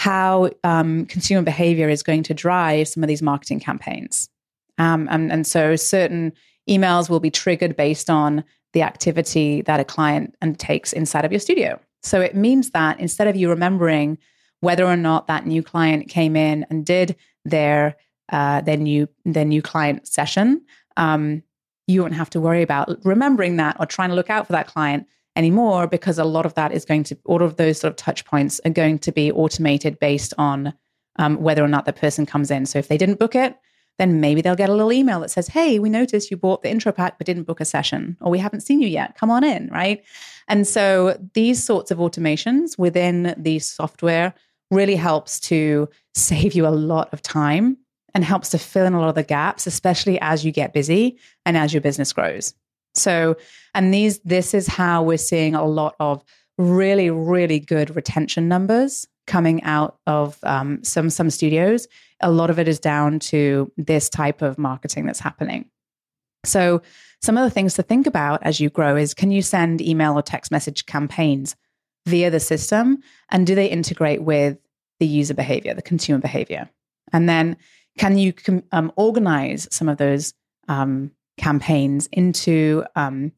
how 0.00 0.48
um, 0.64 1.04
consumer 1.04 1.42
behavior 1.42 1.90
is 1.90 2.02
going 2.02 2.22
to 2.22 2.32
drive 2.32 2.88
some 2.88 3.02
of 3.02 3.08
these 3.08 3.20
marketing 3.20 3.60
campaigns. 3.60 4.30
Um, 4.78 5.06
and, 5.10 5.30
and 5.30 5.46
so 5.46 5.76
certain 5.76 6.32
emails 6.66 7.10
will 7.10 7.20
be 7.20 7.30
triggered 7.30 7.76
based 7.76 8.08
on 8.08 8.42
the 8.72 8.80
activity 8.80 9.60
that 9.60 9.78
a 9.78 9.84
client 9.84 10.34
undertakes 10.40 10.94
inside 10.94 11.26
of 11.26 11.32
your 11.32 11.38
studio. 11.38 11.78
So 12.02 12.22
it 12.22 12.34
means 12.34 12.70
that 12.70 12.98
instead 12.98 13.28
of 13.28 13.36
you 13.36 13.50
remembering 13.50 14.16
whether 14.60 14.86
or 14.86 14.96
not 14.96 15.26
that 15.26 15.44
new 15.44 15.62
client 15.62 16.08
came 16.08 16.34
in 16.34 16.64
and 16.70 16.86
did 16.86 17.14
their 17.44 17.94
uh, 18.30 18.62
their 18.62 18.78
new 18.78 19.06
their 19.26 19.44
new 19.44 19.60
client 19.60 20.08
session, 20.08 20.64
um, 20.96 21.42
you 21.86 22.00
won't 22.00 22.14
have 22.14 22.30
to 22.30 22.40
worry 22.40 22.62
about 22.62 23.04
remembering 23.04 23.56
that 23.56 23.76
or 23.78 23.84
trying 23.84 24.08
to 24.08 24.14
look 24.14 24.30
out 24.30 24.46
for 24.46 24.52
that 24.52 24.66
client 24.66 25.06
anymore 25.36 25.86
because 25.86 26.18
a 26.18 26.24
lot 26.24 26.46
of 26.46 26.54
that 26.54 26.72
is 26.72 26.84
going 26.84 27.04
to 27.04 27.16
all 27.24 27.42
of 27.42 27.56
those 27.56 27.78
sort 27.78 27.90
of 27.90 27.96
touch 27.96 28.24
points 28.24 28.60
are 28.64 28.70
going 28.70 28.98
to 28.98 29.12
be 29.12 29.30
automated 29.32 29.98
based 29.98 30.34
on 30.38 30.74
um, 31.16 31.40
whether 31.40 31.62
or 31.62 31.68
not 31.68 31.86
the 31.86 31.92
person 31.92 32.26
comes 32.26 32.50
in. 32.50 32.66
So 32.66 32.78
if 32.78 32.88
they 32.88 32.98
didn't 32.98 33.18
book 33.18 33.34
it 33.34 33.56
then 33.98 34.18
maybe 34.18 34.40
they'll 34.40 34.56
get 34.56 34.70
a 34.70 34.72
little 34.72 34.92
email 34.92 35.20
that 35.20 35.30
says 35.30 35.48
hey 35.48 35.78
we 35.78 35.90
noticed 35.90 36.30
you 36.30 36.36
bought 36.36 36.62
the 36.62 36.70
intro 36.70 36.90
pack 36.90 37.18
but 37.18 37.26
didn't 37.26 37.42
book 37.42 37.60
a 37.60 37.64
session 37.66 38.16
or 38.22 38.30
we 38.30 38.38
haven't 38.38 38.62
seen 38.62 38.80
you 38.80 38.88
yet. 38.88 39.16
Come 39.16 39.30
on 39.30 39.44
in 39.44 39.68
right? 39.68 40.02
And 40.48 40.66
so 40.66 41.18
these 41.34 41.62
sorts 41.62 41.90
of 41.90 41.98
automations 41.98 42.78
within 42.78 43.34
the 43.36 43.58
software 43.58 44.34
really 44.70 44.96
helps 44.96 45.38
to 45.40 45.88
save 46.14 46.54
you 46.54 46.66
a 46.66 46.68
lot 46.68 47.12
of 47.12 47.22
time 47.22 47.76
and 48.14 48.24
helps 48.24 48.48
to 48.48 48.58
fill 48.58 48.86
in 48.86 48.94
a 48.94 49.00
lot 49.00 49.08
of 49.08 49.14
the 49.14 49.22
gaps 49.22 49.66
especially 49.66 50.18
as 50.20 50.44
you 50.44 50.50
get 50.50 50.72
busy 50.72 51.18
and 51.46 51.56
as 51.56 51.72
your 51.72 51.80
business 51.80 52.12
grows 52.12 52.54
so, 53.00 53.36
and 53.74 53.92
these, 53.92 54.20
this 54.20 54.54
is 54.54 54.66
how 54.66 55.02
we're 55.02 55.18
seeing 55.18 55.54
a 55.54 55.64
lot 55.64 55.94
of 55.98 56.22
really, 56.58 57.10
really 57.10 57.58
good 57.58 57.94
retention 57.96 58.48
numbers 58.48 59.06
coming 59.26 59.62
out 59.62 59.98
of 60.06 60.38
um, 60.42 60.82
some 60.84 61.08
some 61.08 61.30
studios. 61.30 61.86
A 62.20 62.30
lot 62.30 62.50
of 62.50 62.58
it 62.58 62.68
is 62.68 62.78
down 62.78 63.18
to 63.20 63.72
this 63.76 64.08
type 64.08 64.42
of 64.42 64.58
marketing 64.58 65.06
that's 65.06 65.20
happening. 65.20 65.66
So, 66.44 66.82
some 67.22 67.38
of 67.38 67.44
the 67.44 67.50
things 67.50 67.74
to 67.74 67.82
think 67.82 68.06
about 68.06 68.42
as 68.42 68.60
you 68.60 68.70
grow 68.70 68.96
is: 68.96 69.14
can 69.14 69.30
you 69.30 69.40
send 69.40 69.80
email 69.80 70.18
or 70.18 70.22
text 70.22 70.50
message 70.50 70.86
campaigns 70.86 71.56
via 72.06 72.30
the 72.30 72.40
system, 72.40 72.98
and 73.30 73.46
do 73.46 73.54
they 73.54 73.66
integrate 73.66 74.22
with 74.22 74.58
the 74.98 75.06
user 75.06 75.34
behavior, 75.34 75.74
the 75.74 75.82
consumer 75.82 76.18
behavior? 76.18 76.68
And 77.12 77.28
then, 77.28 77.56
can 77.98 78.18
you 78.18 78.34
um, 78.72 78.92
organize 78.96 79.68
some 79.70 79.88
of 79.88 79.98
those 79.98 80.34
um, 80.68 81.12
campaigns 81.40 82.06
into 82.12 82.84
um, 82.96 83.32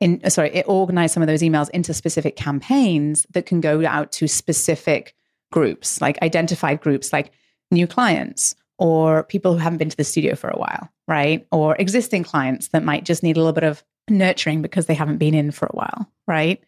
in 0.00 0.28
sorry, 0.30 0.50
it 0.54 0.64
organize 0.66 1.12
some 1.12 1.22
of 1.22 1.26
those 1.26 1.42
emails 1.42 1.68
into 1.70 1.92
specific 1.92 2.36
campaigns 2.36 3.26
that 3.32 3.46
can 3.46 3.60
go 3.60 3.84
out 3.86 4.12
to 4.12 4.26
specific 4.26 5.14
groups, 5.52 6.00
like 6.00 6.20
identified 6.22 6.80
groups, 6.80 7.12
like 7.12 7.32
new 7.70 7.86
clients 7.86 8.54
or 8.78 9.24
people 9.24 9.52
who 9.52 9.58
haven't 9.58 9.78
been 9.78 9.90
to 9.90 9.96
the 9.96 10.04
studio 10.04 10.34
for 10.34 10.48
a 10.48 10.58
while, 10.58 10.88
right? 11.06 11.46
Or 11.52 11.76
existing 11.76 12.24
clients 12.24 12.68
that 12.68 12.82
might 12.82 13.04
just 13.04 13.22
need 13.22 13.36
a 13.36 13.40
little 13.40 13.52
bit 13.52 13.64
of 13.64 13.84
nurturing 14.08 14.62
because 14.62 14.86
they 14.86 14.94
haven't 14.94 15.18
been 15.18 15.34
in 15.34 15.50
for 15.50 15.66
a 15.66 15.76
while, 15.76 16.10
right? 16.26 16.62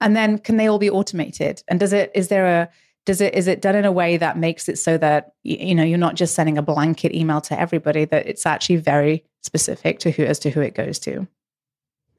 And 0.00 0.16
then 0.16 0.38
can 0.38 0.56
they 0.56 0.66
all 0.66 0.78
be 0.78 0.90
automated? 0.90 1.62
And 1.68 1.78
does 1.78 1.92
it 1.92 2.10
is 2.14 2.28
there 2.28 2.46
a 2.46 2.68
does 3.04 3.20
it 3.20 3.34
is 3.34 3.46
it 3.46 3.60
done 3.60 3.76
in 3.76 3.84
a 3.84 3.92
way 3.92 4.16
that 4.16 4.38
makes 4.38 4.68
it 4.68 4.78
so 4.78 4.98
that 4.98 5.32
you 5.42 5.74
know 5.74 5.84
you're 5.84 5.98
not 5.98 6.14
just 6.14 6.34
sending 6.34 6.58
a 6.58 6.62
blanket 6.62 7.14
email 7.14 7.40
to 7.42 7.58
everybody 7.58 8.04
that 8.06 8.26
it's 8.26 8.46
actually 8.46 8.76
very 8.76 9.24
specific 9.48 9.98
to 9.98 10.10
who 10.10 10.24
as 10.24 10.38
to 10.38 10.50
who 10.50 10.60
it 10.60 10.74
goes 10.74 10.98
to 10.98 11.26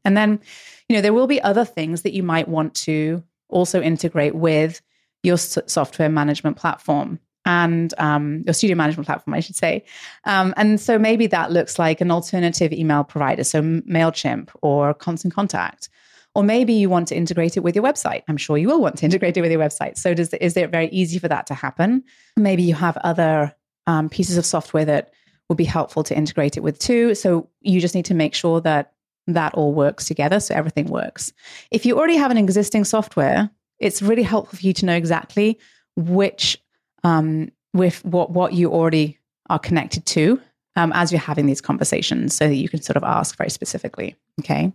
and 0.04 0.18
then 0.18 0.40
you 0.88 0.96
know 0.96 1.02
there 1.02 1.14
will 1.14 1.28
be 1.28 1.42
other 1.42 1.66
things 1.66 2.02
that 2.02 2.14
you 2.14 2.24
might 2.24 2.48
want 2.48 2.74
to 2.74 3.24
also 3.50 3.82
integrate 3.82 4.36
with 4.36 4.82
your 5.24 5.38
software 5.38 6.10
management 6.10 6.58
platform 6.58 7.20
and 7.46 7.94
um, 7.98 8.44
your 8.46 8.54
studio 8.54 8.76
management 8.76 9.08
platform, 9.08 9.34
I 9.34 9.40
should 9.40 9.56
say. 9.56 9.84
Um, 10.26 10.54
and 10.56 10.80
so 10.80 11.00
maybe 11.00 11.28
that 11.28 11.52
looks 11.52 11.80
like 11.80 12.02
an 12.02 12.12
alternative 12.12 12.72
email 12.72 13.04
provider, 13.04 13.44
so 13.44 13.62
MailChimp 13.62 14.50
or 14.62 14.94
Constant 14.94 15.34
Contact. 15.34 15.90
Or 16.36 16.44
maybe 16.44 16.74
you 16.74 16.90
want 16.90 17.08
to 17.08 17.16
integrate 17.16 17.58
it 17.58 17.62
with 17.62 17.76
your 17.76 17.84
website. 17.84 18.22
I'm 18.28 18.38
sure 18.38 18.58
you 18.58 18.68
will 18.68 18.82
want 18.82 18.98
to 19.00 19.06
integrate 19.06 19.36
it 19.36 19.42
with 19.42 19.52
your 19.52 19.60
website. 19.60 19.98
So, 19.98 20.14
does 20.14 20.32
is 20.36 20.56
it 20.56 20.70
very 20.70 20.88
easy 20.90 21.18
for 21.18 21.28
that 21.28 21.48
to 21.48 21.56
happen? 21.56 22.04
Maybe 22.38 22.62
you 22.62 22.76
have 22.76 22.98
other 22.98 23.56
um, 23.88 24.10
pieces 24.10 24.38
of 24.38 24.46
software 24.46 24.86
that 24.86 25.12
would 25.50 25.58
be 25.58 25.66
helpful 25.66 26.04
to 26.04 26.16
integrate 26.16 26.56
it 26.56 26.62
with 26.62 26.80
too. 26.80 27.16
So, 27.16 27.50
you 27.62 27.82
just 27.82 27.96
need 27.96 28.06
to 28.06 28.14
make 28.14 28.34
sure 28.34 28.62
that 28.62 28.94
that 29.28 29.54
all 29.54 29.74
works 29.74 30.06
together, 30.06 30.40
so 30.40 30.56
everything 30.56 30.86
works. 30.88 31.32
If 31.72 31.86
you 31.86 31.98
already 31.98 32.16
have 32.16 32.32
an 32.32 32.38
existing 32.38 32.86
software, 32.86 33.50
it's 33.80 34.02
really 34.02 34.24
helpful 34.24 34.58
for 34.58 34.66
you 34.66 34.74
to 34.74 34.86
know 34.86 34.96
exactly 34.96 35.60
which 35.96 36.58
um, 37.04 37.52
with 37.74 38.04
what 38.06 38.32
what 38.32 38.54
you 38.54 38.72
already 38.72 39.18
are 39.50 39.60
connected 39.60 40.06
to 40.06 40.42
um, 40.76 40.92
as 40.94 41.12
you're 41.12 41.20
having 41.20 41.46
these 41.46 41.62
conversations, 41.62 42.36
so 42.36 42.48
that 42.48 42.56
you 42.56 42.70
can 42.70 42.82
sort 42.82 42.98
of 42.98 43.04
ask 43.04 43.38
very 43.38 43.50
specifically. 43.50 44.16
Okay, 44.40 44.72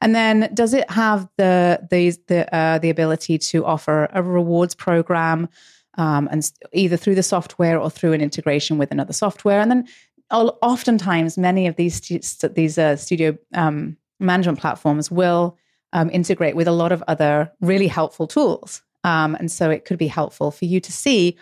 and 0.00 0.14
then 0.14 0.50
does 0.54 0.74
it 0.74 0.90
have 0.90 1.28
the 1.36 1.86
the 1.90 2.16
the 2.28 2.54
uh, 2.54 2.78
the 2.78 2.90
ability 2.90 3.38
to 3.38 3.64
offer 3.64 4.08
a 4.12 4.22
rewards 4.22 4.74
program, 4.74 5.48
um, 5.96 6.28
and 6.30 6.50
either 6.72 6.96
through 6.96 7.14
the 7.14 7.22
software 7.22 7.78
or 7.78 7.90
through 7.90 8.12
an 8.12 8.20
integration 8.20 8.78
with 8.78 8.90
another 8.90 9.12
software, 9.12 9.60
and 9.60 9.70
then 9.70 9.86
oftentimes 10.30 11.38
many 11.38 11.66
of 11.66 11.76
these 11.76 12.00
these 12.54 12.78
uh, 12.78 12.96
studio 12.96 13.36
um, 13.54 13.96
management 14.20 14.58
platforms 14.58 15.10
will 15.10 15.56
um, 15.92 16.10
integrate 16.10 16.56
with 16.56 16.68
a 16.68 16.72
lot 16.72 16.92
of 16.92 17.02
other 17.08 17.52
really 17.60 17.86
helpful 17.86 18.26
tools. 18.26 18.82
Um, 19.04 19.34
and 19.34 19.50
so 19.50 19.70
it 19.70 19.84
could 19.84 19.98
be 19.98 20.06
helpful 20.06 20.50
for 20.50 20.64
you 20.64 20.80
to 20.80 20.92
see 20.92 21.36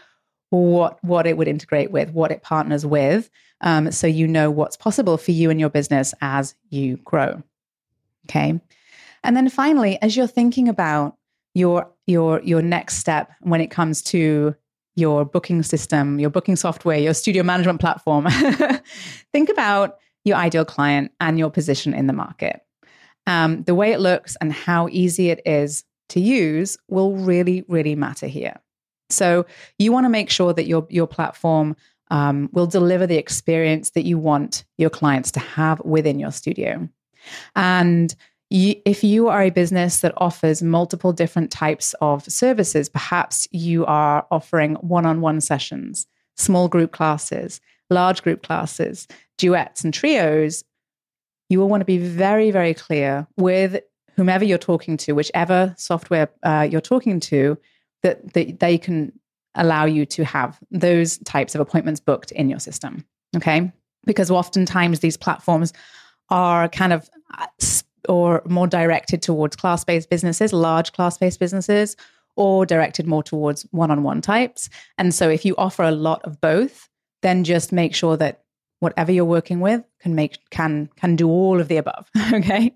what 0.51 1.03
what 1.03 1.27
it 1.27 1.37
would 1.37 1.49
integrate 1.49 1.91
with, 1.91 2.11
what 2.11 2.31
it 2.31 2.43
partners 2.43 2.85
with, 2.85 3.31
um, 3.63 3.91
so 3.93 4.07
you 4.07 4.27
know 4.27 4.51
what's 4.51 4.77
possible 4.77 5.17
for 5.17 5.31
you 5.31 5.49
and 5.51 5.59
your 5.59 5.71
business 5.71 6.13
as 6.21 6.55
you 6.69 6.99
grow. 6.99 7.43
Okay, 8.29 8.61
and 9.25 9.37
then 9.37 9.49
finally, 9.49 9.99
as 10.03 10.17
you're 10.17 10.27
thinking 10.27 10.69
about 10.69 11.17
your 11.55 11.91
your 12.07 12.41
your 12.43 12.63
next 12.63 12.97
step 12.97 13.31
when 13.41 13.61
it 13.61 13.71
comes 13.71 14.03
to 14.03 14.55
your 14.95 15.25
booking 15.25 15.63
system, 15.63 16.19
your 16.19 16.31
booking 16.31 16.57
software, 16.57 16.99
your 16.99 17.15
studio 17.15 17.43
management 17.43 17.81
platform, 17.81 18.27
think 19.33 19.49
about 19.49 19.99
your 20.25 20.37
ideal 20.37 20.65
client 20.65 21.11
and 21.21 21.39
your 21.39 21.51
position 21.51 21.95
in 21.95 22.07
the 22.07 22.13
market. 22.13 22.61
Um, 23.27 23.63
the 23.63 23.75
way 23.75 23.93
it 23.93 24.01
looks 24.01 24.37
and 24.41 24.53
how 24.53 24.89
easy 24.91 25.31
it 25.31 25.41
is 25.47 25.85
to 26.11 26.21
use 26.21 26.77
will 26.89 27.17
really, 27.17 27.65
really 27.69 27.95
matter 27.95 28.27
here. 28.27 28.57
So 29.11 29.47
you 29.79 29.93
want 29.93 30.05
to 30.05 30.11
make 30.11 30.31
sure 30.31 30.53
that 30.53 30.67
your 30.67 30.87
your 30.91 31.07
platform 31.07 31.77
um, 32.11 32.51
will 32.53 32.67
deliver 32.67 33.07
the 33.07 33.17
experience 33.17 33.91
that 33.91 34.05
you 34.05 34.19
want 34.19 34.65
your 34.77 34.91
clients 34.91 35.31
to 35.33 35.41
have 35.41 35.81
within 35.81 36.19
your 36.19 36.33
studio. 36.33 36.89
And 37.57 38.15
you, 38.53 38.75
if 38.85 39.03
you 39.03 39.29
are 39.29 39.43
a 39.43 39.51
business 39.51 40.01
that 40.01 40.13
offers 40.17 40.63
multiple 40.63 41.13
different 41.13 41.51
types 41.51 41.95
of 42.01 42.25
services, 42.31 42.89
perhaps 42.89 43.49
you 43.51 43.87
are 43.87 44.27
offering 44.31 44.75
one-on-one 44.77 45.41
sessions, 45.41 46.07
small 46.37 46.69
group 46.69 46.93
classes, 46.93 47.61
large 47.89 48.23
group 48.23 48.43
classes, 48.43 49.09
duets 49.39 49.85
and 49.85 49.95
trios, 49.95 50.65
you 51.49 51.59
will 51.59 51.69
want 51.69 51.81
to 51.81 51.87
be 51.87 51.99
very, 51.99 52.51
very 52.51 52.75
clear 52.75 53.27
with 53.37 53.81
whomever 54.17 54.45
you're 54.45 54.59
talking 54.59 54.97
to, 54.99 55.13
whichever 55.13 55.75
software 55.79 56.29
uh, 56.43 56.67
you're 56.71 56.81
talking 56.81 57.21
to, 57.21 57.57
that, 58.03 58.35
that 58.35 58.61
they 58.61 58.77
can 58.77 59.13
allow 59.55 59.85
you 59.85 60.05
to 60.07 60.25
have 60.25 60.59
those 60.71 61.19
types 61.19 61.55
of 61.55 61.61
appointments 61.61 62.01
booked 62.01 62.31
in 62.33 62.49
your 62.49 62.59
system. 62.59 63.05
Okay. 63.37 63.73
Because 64.05 64.31
oftentimes 64.31 65.01
these 65.01 65.17
platforms 65.17 65.73
are 66.29 66.69
kind 66.69 66.93
of 66.93 67.09
uh, 67.39 67.47
or 68.09 68.43
more 68.47 68.67
directed 68.67 69.23
towards 69.23 69.57
class 69.57 69.85
based 69.85 70.11
businesses, 70.11 70.53
large 70.53 70.93
class 70.93 71.19
based 71.19 71.41
businesses, 71.41 71.97
or 72.37 72.65
directed 72.67 73.07
more 73.07 73.23
towards 73.23 73.63
one 73.71 73.91
on 73.91 74.03
one 74.03 74.21
types. 74.21 74.69
And 74.99 75.15
so 75.15 75.29
if 75.29 75.45
you 75.45 75.55
offer 75.57 75.83
a 75.83 75.91
lot 75.91 76.23
of 76.25 76.41
both, 76.41 76.89
then 77.23 77.45
just 77.45 77.73
make 77.73 77.95
sure 77.95 78.17
that 78.17 78.43
whatever 78.83 79.13
you're 79.13 79.25
working 79.25 79.61
with 79.61 79.85
can 80.01 80.15
make 80.17 80.39
can 80.51 80.91
can 80.97 81.15
do 81.15 81.29
all 81.29 81.61
of 81.61 81.69
the 81.69 81.77
above 81.77 82.11
okay 82.33 82.75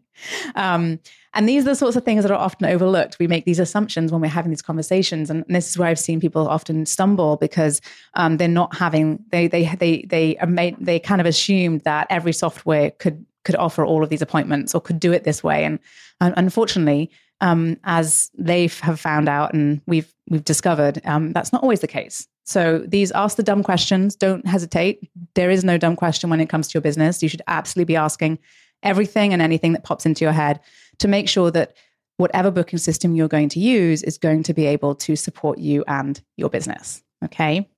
um, 0.55 1.01
and 1.35 1.49
these 1.49 1.65
are 1.65 1.71
the 1.71 1.75
sorts 1.75 1.97
of 1.97 2.05
things 2.05 2.23
that 2.23 2.31
are 2.31 2.39
often 2.39 2.65
overlooked 2.65 3.19
we 3.19 3.27
make 3.27 3.45
these 3.45 3.59
assumptions 3.59 4.13
when 4.13 4.21
we're 4.21 4.29
having 4.29 4.51
these 4.51 4.63
conversations 4.63 5.31
and 5.31 5.45
this 5.49 5.69
is 5.69 5.77
where 5.77 5.89
i've 5.89 5.99
seen 5.99 6.21
people 6.21 6.47
often 6.49 6.87
stumble 6.87 7.37
because 7.37 7.81
um, 8.15 8.37
they're 8.37 8.47
not 8.47 8.75
having 8.77 9.19
they 9.33 9.49
they 9.49 9.67
they 9.81 10.03
they 10.09 10.37
are 10.37 10.47
made 10.47 10.77
they 10.79 11.01
kind 11.01 11.21
of 11.21 11.27
assumed 11.27 11.81
that 11.81 12.07
every 12.09 12.33
software 12.33 12.93
could 12.93 13.27
could 13.47 13.57
offer 13.57 13.85
all 13.85 14.03
of 14.03 14.11
these 14.11 14.23
appointments 14.23 14.75
or 14.75 14.81
could 14.81 15.01
do 15.01 15.13
it 15.13 15.25
this 15.25 15.43
way 15.43 15.65
and, 15.65 15.79
unfortunately 16.21 17.11
um, 17.41 17.77
as 17.85 18.31
they 18.37 18.69
have 18.81 18.99
found 19.01 19.29
out 19.29 19.55
and 19.55 19.81
we've 19.87 20.13
we've 20.29 20.45
discovered 20.45 21.01
um, 21.05 21.33
that's 21.33 21.53
not 21.53 21.63
always 21.63 21.81
the 21.81 21.95
case 21.99 22.29
so 22.47 22.79
these 22.87 23.11
ask 23.11 23.37
the 23.37 23.43
dumb 23.43 23.65
questions. 23.65 24.15
Don't 24.15 24.47
hesitate. 24.47 25.11
There 25.35 25.51
is 25.51 25.65
no 25.65 25.77
dumb 25.77 25.97
question 25.97 26.31
when 26.31 26.41
it 26.41 26.49
comes 26.49 26.69
to 26.69 26.75
your 26.75 26.81
business. 26.81 27.23
You 27.23 27.29
should 27.29 27.43
absolutely 27.49 27.87
be 27.87 27.97
asking 27.97 28.39
everything 28.85 29.33
and 29.33 29.43
anything 29.43 29.73
that 29.73 29.83
pops 29.83 30.07
into 30.07 30.25
your 30.25 30.33
head 30.33 30.61
to 30.99 31.09
make 31.09 31.29
sure 31.29 31.51
that 31.51 31.75
whatever 32.19 32.53
booking 32.53 32.79
system 32.79 33.17
you're 33.17 33.29
going 33.29 33.49
to 33.51 33.61
use 33.61 34.03
is 34.05 34.17
going 34.17 34.45
to 34.45 34.55
be 34.55 34.65
able 34.65 34.95
to 34.95 35.17
support 35.17 35.59
you 35.59 35.85
and 35.89 36.23
your 36.37 36.49
business. 36.49 37.03
Okay. 37.25 37.69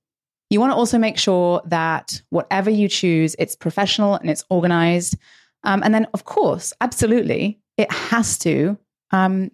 You 0.51 0.59
want 0.59 0.71
to 0.71 0.75
also 0.75 0.99
make 0.99 1.17
sure 1.17 1.61
that 1.65 2.21
whatever 2.29 2.69
you 2.69 2.87
choose, 2.87 3.35
it's 3.39 3.55
professional 3.55 4.15
and 4.15 4.29
it's 4.29 4.45
organized. 4.49 5.15
Um, 5.63 5.81
and 5.83 5.93
then, 5.93 6.07
of 6.13 6.25
course, 6.25 6.73
absolutely, 6.81 7.59
it 7.77 7.91
has 7.91 8.37
to 8.39 8.77
um, 9.11 9.51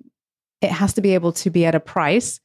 it 0.62 0.72
has 0.72 0.94
to 0.94 1.02
be 1.02 1.14
able 1.14 1.32
to 1.32 1.50
be 1.50 1.66
at 1.66 1.76
a 1.76 1.80
price 1.80 2.40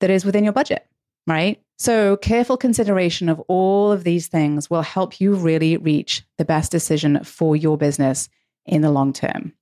that 0.00 0.10
is 0.10 0.24
within 0.24 0.44
your 0.44 0.52
budget, 0.52 0.86
right? 1.26 1.60
So, 1.78 2.16
careful 2.16 2.56
consideration 2.56 3.28
of 3.28 3.40
all 3.48 3.92
of 3.92 4.04
these 4.04 4.26
things 4.26 4.68
will 4.68 4.82
help 4.82 5.20
you 5.20 5.34
really 5.34 5.76
reach 5.76 6.24
the 6.36 6.44
best 6.44 6.72
decision 6.72 7.22
for 7.24 7.54
your 7.56 7.76
business 7.76 8.28
in 8.66 8.82
the 8.82 8.90
long 8.90 9.12
term. 9.12 9.52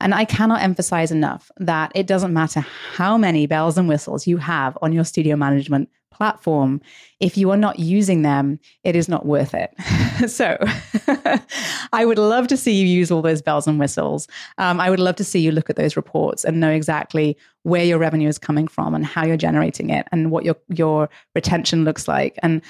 And 0.00 0.14
I 0.14 0.24
cannot 0.24 0.62
emphasize 0.62 1.10
enough 1.10 1.50
that 1.58 1.92
it 1.94 2.06
doesn't 2.06 2.32
matter 2.32 2.60
how 2.60 3.18
many 3.18 3.46
bells 3.46 3.76
and 3.76 3.88
whistles 3.88 4.26
you 4.26 4.38
have 4.38 4.78
on 4.80 4.92
your 4.92 5.04
studio 5.04 5.36
management 5.36 5.90
platform. 6.16 6.80
If 7.20 7.36
you 7.36 7.50
are 7.50 7.56
not 7.56 7.78
using 7.78 8.22
them, 8.22 8.58
it 8.84 8.96
is 8.96 9.08
not 9.08 9.26
worth 9.26 9.54
it. 9.54 9.74
so 10.30 10.56
I 11.92 12.04
would 12.04 12.18
love 12.18 12.48
to 12.48 12.56
see 12.56 12.72
you 12.72 12.86
use 12.86 13.10
all 13.10 13.22
those 13.22 13.42
bells 13.42 13.66
and 13.66 13.78
whistles. 13.78 14.26
Um, 14.58 14.80
I 14.80 14.90
would 14.90 15.00
love 15.00 15.16
to 15.16 15.24
see 15.24 15.40
you 15.40 15.52
look 15.52 15.70
at 15.70 15.76
those 15.76 15.96
reports 15.96 16.44
and 16.44 16.60
know 16.60 16.70
exactly 16.70 17.36
where 17.62 17.84
your 17.84 17.98
revenue 17.98 18.28
is 18.28 18.38
coming 18.38 18.66
from 18.66 18.94
and 18.94 19.04
how 19.04 19.26
you're 19.26 19.36
generating 19.36 19.90
it 19.90 20.06
and 20.12 20.30
what 20.30 20.44
your, 20.44 20.56
your 20.68 21.08
retention 21.34 21.84
looks 21.84 22.08
like. 22.08 22.38
And 22.42 22.62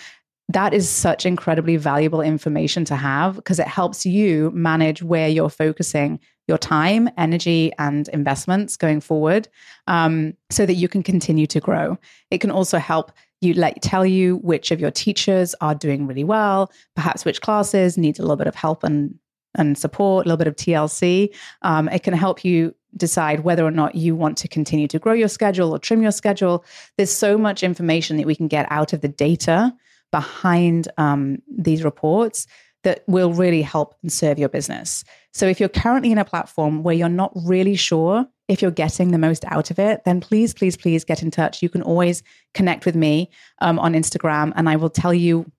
that 0.49 0.73
is 0.73 0.89
such 0.89 1.27
incredibly 1.27 1.77
valuable 1.77 2.21
information 2.21 2.85
to 2.87 2.97
have 2.97 3.37
because 3.37 3.59
it 3.59 3.67
helps 3.67 4.07
you 4.07 4.51
manage 4.53 5.03
where 5.03 5.29
you're 5.29 5.51
focusing 5.51 6.21
your 6.49 6.59
time, 6.59 7.09
energy, 7.19 7.73
and 7.79 8.09
investments 8.09 8.77
going 8.77 9.01
forward 9.01 9.49
um, 9.89 10.35
so 10.51 10.65
that 10.65 10.75
you 10.75 10.89
can 10.89 11.03
continue 11.03 11.47
to 11.49 11.61
grow. 11.61 11.99
It 12.31 12.39
can 12.39 12.51
also 12.51 12.79
help 12.79 13.11
you 13.41 13.55
let 13.55 13.83
tell 13.83 14.07
you 14.07 14.37
which 14.39 14.71
of 14.71 14.81
your 14.81 14.91
teachers 14.91 15.55
are 15.61 15.75
doing 15.75 16.07
really 16.07 16.25
well, 16.25 16.71
perhaps 16.95 17.25
which 17.25 17.41
classes 17.41 17.99
need 17.99 18.19
a 18.19 18.23
little 18.23 18.37
bit 18.37 18.47
of 18.47 18.55
help 18.55 18.85
and 18.85 19.19
and 19.59 19.79
support, 19.79 20.27
a 20.27 20.29
little 20.29 20.37
bit 20.37 20.47
of 20.47 20.57
TLC. 20.57 21.35
Um, 21.63 21.89
it 21.89 22.03
can 22.03 22.13
help 22.13 22.45
you 22.45 22.75
decide 22.97 23.41
whether 23.41 23.65
or 23.65 23.71
not 23.71 23.95
you 23.95 24.15
want 24.15 24.37
to 24.39 24.49
continue 24.49 24.89
to 24.89 24.99
grow 24.99 25.13
your 25.13 25.29
schedule 25.29 25.71
or 25.75 25.79
trim 25.79 26.03
your 26.03 26.13
schedule. 26.13 26.65
There's 26.97 27.11
so 27.11 27.39
much 27.39 27.63
information 27.63 28.17
that 28.19 28.27
we 28.27 28.35
can 28.35 28.49
get 28.49 28.67
out 28.71 28.93
of 28.93 29.01
the 29.01 29.09
data 29.09 29.75
behind 30.13 30.89
um, 30.99 31.39
these 31.49 31.85
reports 31.85 32.47
that 32.85 33.03
will 33.07 33.33
really 33.33 33.63
help 33.63 33.95
and 34.03 34.13
serve 34.13 34.39
your 34.39 34.49
business. 34.49 35.05
So 35.33 35.47
if 35.47 35.59
you're 35.59 35.69
currently 35.69 36.13
in 36.13 36.19
a 36.19 36.25
platform 36.25 36.83
where 36.83 36.95
you're 36.95 37.09
not 37.09 37.33
really 37.35 37.77
sure 37.77 38.27
if 38.49 38.63
you're 38.63 38.71
getting 38.71 39.11
the 39.11 39.19
most 39.19 39.45
out 39.49 39.71
of 39.71 39.79
it, 39.79 40.05
then 40.05 40.21
please, 40.21 40.55
please, 40.55 40.77
please 40.77 41.05
get 41.05 41.23
in 41.23 41.31
touch. 41.31 41.63
You 41.63 41.69
can 41.69 41.83
always 41.83 42.23
connect 42.55 42.87
with 42.87 42.95
me 42.95 43.31
um, 43.61 43.79
on 43.79 43.95
Instagram 43.95 44.53
and 44.57 44.69
I 44.69 44.77
will 44.77 44.91
tell 44.91 45.13
you 45.13 45.51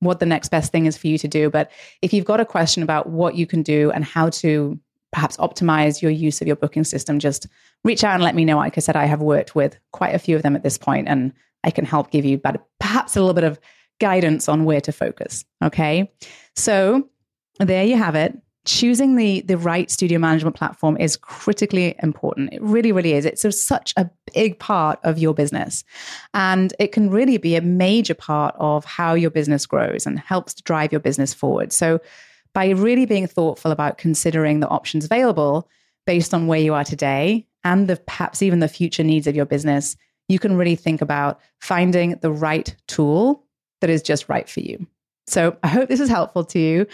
what 0.00 0.20
the 0.20 0.26
next 0.26 0.50
best 0.50 0.70
thing 0.70 0.86
is 0.86 0.96
for 0.96 1.06
you 1.08 1.18
to 1.18 1.28
do. 1.28 1.50
But 1.50 1.70
if 2.02 2.12
you've 2.12 2.24
got 2.24 2.40
a 2.40 2.44
question 2.44 2.82
about 2.82 3.08
what 3.08 3.34
you 3.34 3.46
can 3.46 3.62
do 3.62 3.90
and 3.90 4.04
how 4.04 4.30
to 4.30 4.78
perhaps 5.12 5.36
optimize 5.38 6.02
your 6.02 6.10
use 6.10 6.40
of 6.40 6.46
your 6.46 6.56
booking 6.56 6.84
system, 6.84 7.18
just 7.18 7.46
reach 7.82 8.04
out 8.04 8.14
and 8.14 8.22
let 8.22 8.34
me 8.34 8.44
know. 8.44 8.56
Like 8.56 8.76
I 8.76 8.80
said, 8.80 8.96
I 8.96 9.06
have 9.06 9.22
worked 9.22 9.54
with 9.54 9.78
quite 9.92 10.14
a 10.14 10.18
few 10.18 10.36
of 10.36 10.42
them 10.42 10.54
at 10.54 10.62
this 10.62 10.78
point 10.78 11.08
and 11.08 11.32
I 11.64 11.70
can 11.70 11.84
help 11.84 12.10
give 12.10 12.24
you 12.24 12.38
but 12.38 12.64
perhaps 12.78 13.16
a 13.16 13.20
little 13.20 13.34
bit 13.34 13.44
of 13.44 13.58
guidance 13.98 14.48
on 14.48 14.64
where 14.64 14.80
to 14.82 14.92
focus. 14.92 15.44
Okay. 15.64 16.12
So 16.54 17.08
there 17.58 17.84
you 17.84 17.96
have 17.96 18.14
it. 18.14 18.36
Choosing 18.66 19.16
the 19.16 19.40
the 19.42 19.56
right 19.56 19.90
studio 19.90 20.18
management 20.18 20.56
platform 20.56 20.96
is 20.98 21.16
critically 21.16 21.94
important. 22.02 22.52
It 22.52 22.60
really, 22.60 22.92
really 22.92 23.12
is. 23.12 23.24
It's 23.24 23.44
a, 23.44 23.52
such 23.52 23.94
a 23.96 24.10
big 24.34 24.58
part 24.58 24.98
of 25.04 25.18
your 25.18 25.32
business, 25.32 25.84
and 26.34 26.74
it 26.78 26.92
can 26.92 27.08
really 27.08 27.38
be 27.38 27.56
a 27.56 27.62
major 27.62 28.14
part 28.14 28.54
of 28.58 28.84
how 28.84 29.14
your 29.14 29.30
business 29.30 29.64
grows 29.64 30.04
and 30.04 30.18
helps 30.18 30.52
to 30.54 30.62
drive 30.64 30.92
your 30.92 31.00
business 31.00 31.32
forward. 31.32 31.72
So, 31.72 32.00
by 32.52 32.70
really 32.70 33.06
being 33.06 33.26
thoughtful 33.26 33.70
about 33.70 33.98
considering 33.98 34.60
the 34.60 34.68
options 34.68 35.04
available 35.04 35.68
based 36.06 36.34
on 36.34 36.46
where 36.46 36.60
you 36.60 36.74
are 36.74 36.84
today 36.84 37.46
and 37.64 37.88
the 37.88 37.96
perhaps 37.96 38.42
even 38.42 38.60
the 38.60 38.68
future 38.68 39.04
needs 39.04 39.26
of 39.26 39.36
your 39.36 39.46
business, 39.46 39.96
you 40.28 40.38
can 40.38 40.56
really 40.56 40.76
think 40.76 41.00
about 41.00 41.40
finding 41.60 42.16
the 42.20 42.30
right 42.30 42.74
tool 42.88 43.44
that 43.80 43.90
is 43.90 44.02
just 44.02 44.28
right 44.28 44.48
for 44.48 44.60
you. 44.60 44.86
So, 45.28 45.56
I 45.62 45.68
hope 45.68 45.88
this 45.88 46.00
is 46.00 46.10
helpful 46.10 46.44
to 46.46 46.58
you. 46.58 46.86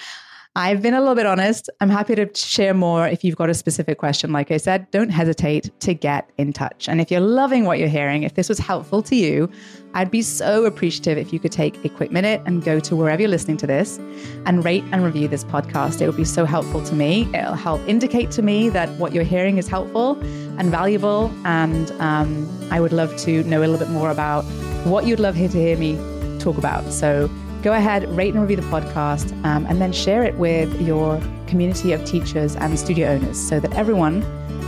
I've 0.54 0.82
been 0.82 0.92
a 0.92 1.00
little 1.00 1.14
bit 1.14 1.24
honest. 1.24 1.70
I'm 1.80 1.88
happy 1.88 2.14
to 2.14 2.28
share 2.34 2.74
more 2.74 3.08
if 3.08 3.24
you've 3.24 3.36
got 3.36 3.48
a 3.48 3.54
specific 3.54 3.96
question. 3.96 4.32
Like 4.32 4.50
I 4.50 4.58
said, 4.58 4.90
don't 4.90 5.08
hesitate 5.08 5.70
to 5.80 5.94
get 5.94 6.28
in 6.36 6.52
touch. 6.52 6.90
And 6.90 7.00
if 7.00 7.10
you're 7.10 7.22
loving 7.22 7.64
what 7.64 7.78
you're 7.78 7.88
hearing, 7.88 8.22
if 8.22 8.34
this 8.34 8.50
was 8.50 8.58
helpful 8.58 9.00
to 9.04 9.16
you, 9.16 9.50
I'd 9.94 10.10
be 10.10 10.20
so 10.20 10.66
appreciative 10.66 11.16
if 11.16 11.32
you 11.32 11.38
could 11.38 11.52
take 11.52 11.82
a 11.86 11.88
quick 11.88 12.12
minute 12.12 12.42
and 12.44 12.62
go 12.62 12.80
to 12.80 12.94
wherever 12.94 13.22
you're 13.22 13.30
listening 13.30 13.56
to 13.58 13.66
this 13.66 13.96
and 14.44 14.62
rate 14.62 14.84
and 14.92 15.02
review 15.02 15.26
this 15.26 15.42
podcast. 15.42 16.02
It 16.02 16.06
will 16.06 16.12
be 16.12 16.24
so 16.26 16.44
helpful 16.44 16.84
to 16.84 16.94
me. 16.94 17.26
It'll 17.34 17.54
help 17.54 17.80
indicate 17.88 18.30
to 18.32 18.42
me 18.42 18.68
that 18.70 18.90
what 18.98 19.14
you're 19.14 19.24
hearing 19.24 19.56
is 19.56 19.68
helpful 19.68 20.20
and 20.58 20.70
valuable. 20.70 21.32
And 21.46 21.90
um, 21.92 22.46
I 22.70 22.78
would 22.78 22.92
love 22.92 23.16
to 23.20 23.42
know 23.44 23.60
a 23.60 23.64
little 23.64 23.78
bit 23.78 23.88
more 23.88 24.10
about 24.10 24.44
what 24.84 25.06
you'd 25.06 25.20
love 25.20 25.34
here 25.34 25.48
to 25.48 25.58
hear 25.58 25.78
me 25.78 25.98
talk 26.38 26.58
about. 26.58 26.92
So 26.92 27.30
go 27.62 27.72
ahead, 27.72 28.09
rate 28.16 28.35
and 28.35 28.42
review 28.42 28.57
the 28.57 28.62
podcast, 28.62 29.33
um, 29.44 29.64
and 29.66 29.81
then 29.81 29.92
share 29.92 30.25
it 30.25 30.35
with 30.37 30.81
your 30.81 31.20
community 31.46 31.92
of 31.92 32.05
teachers 32.05 32.57
and 32.57 32.79
studio 32.79 33.09
owners 33.09 33.38
so 33.38 33.61
that 33.61 33.72
everyone 33.75 34.22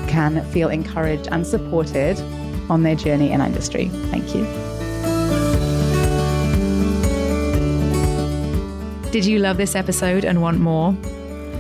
can 0.07 0.44
feel 0.52 0.68
encouraged 0.68 1.28
and 1.33 1.46
supported 1.46 2.18
on 2.70 2.83
their 2.83 2.94
journey 2.94 3.33
in 3.33 3.40
industry. 3.40 3.88
Thank 4.11 4.35
you. 4.35 4.44
Did 9.11 9.24
you 9.24 9.38
love 9.38 9.57
this 9.57 9.74
episode 9.74 10.24
and 10.24 10.42
want 10.42 10.59
more? 10.59 10.92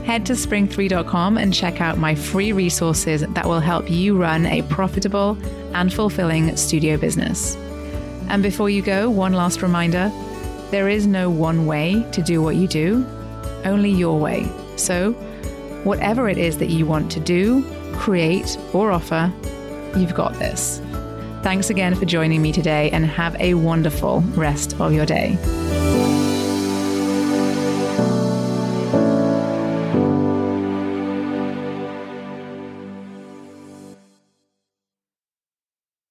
Head 0.04 0.26
to 0.26 0.34
spring3.com 0.34 1.38
and 1.38 1.54
check 1.54 1.80
out 1.80 1.98
my 1.98 2.14
free 2.14 2.52
resources 2.52 3.22
that 3.26 3.46
will 3.46 3.60
help 3.60 3.90
you 3.90 4.16
run 4.18 4.44
a 4.46 4.62
profitable 4.62 5.38
and 5.72 5.92
fulfilling 5.92 6.56
studio 6.56 6.96
business. 6.96 7.56
And 8.28 8.42
before 8.42 8.70
you 8.70 8.82
go, 8.82 9.08
one 9.08 9.32
last 9.32 9.62
reminder 9.62 10.12
there 10.74 10.88
is 10.88 11.06
no 11.06 11.30
one 11.30 11.66
way 11.66 12.04
to 12.10 12.20
do 12.20 12.42
what 12.42 12.56
you 12.56 12.66
do, 12.66 13.06
only 13.64 13.92
your 13.92 14.18
way. 14.18 14.50
So, 14.74 15.12
whatever 15.84 16.28
it 16.28 16.36
is 16.36 16.58
that 16.58 16.68
you 16.68 16.84
want 16.84 17.12
to 17.12 17.20
do, 17.20 17.62
create, 17.92 18.58
or 18.72 18.90
offer, 18.90 19.32
you've 19.96 20.14
got 20.14 20.32
this. 20.40 20.82
Thanks 21.44 21.70
again 21.70 21.94
for 21.94 22.06
joining 22.06 22.42
me 22.42 22.50
today 22.50 22.90
and 22.90 23.06
have 23.06 23.36
a 23.38 23.54
wonderful 23.54 24.22
rest 24.34 24.74
of 24.80 24.92
your 24.92 25.06
day. 25.06 25.38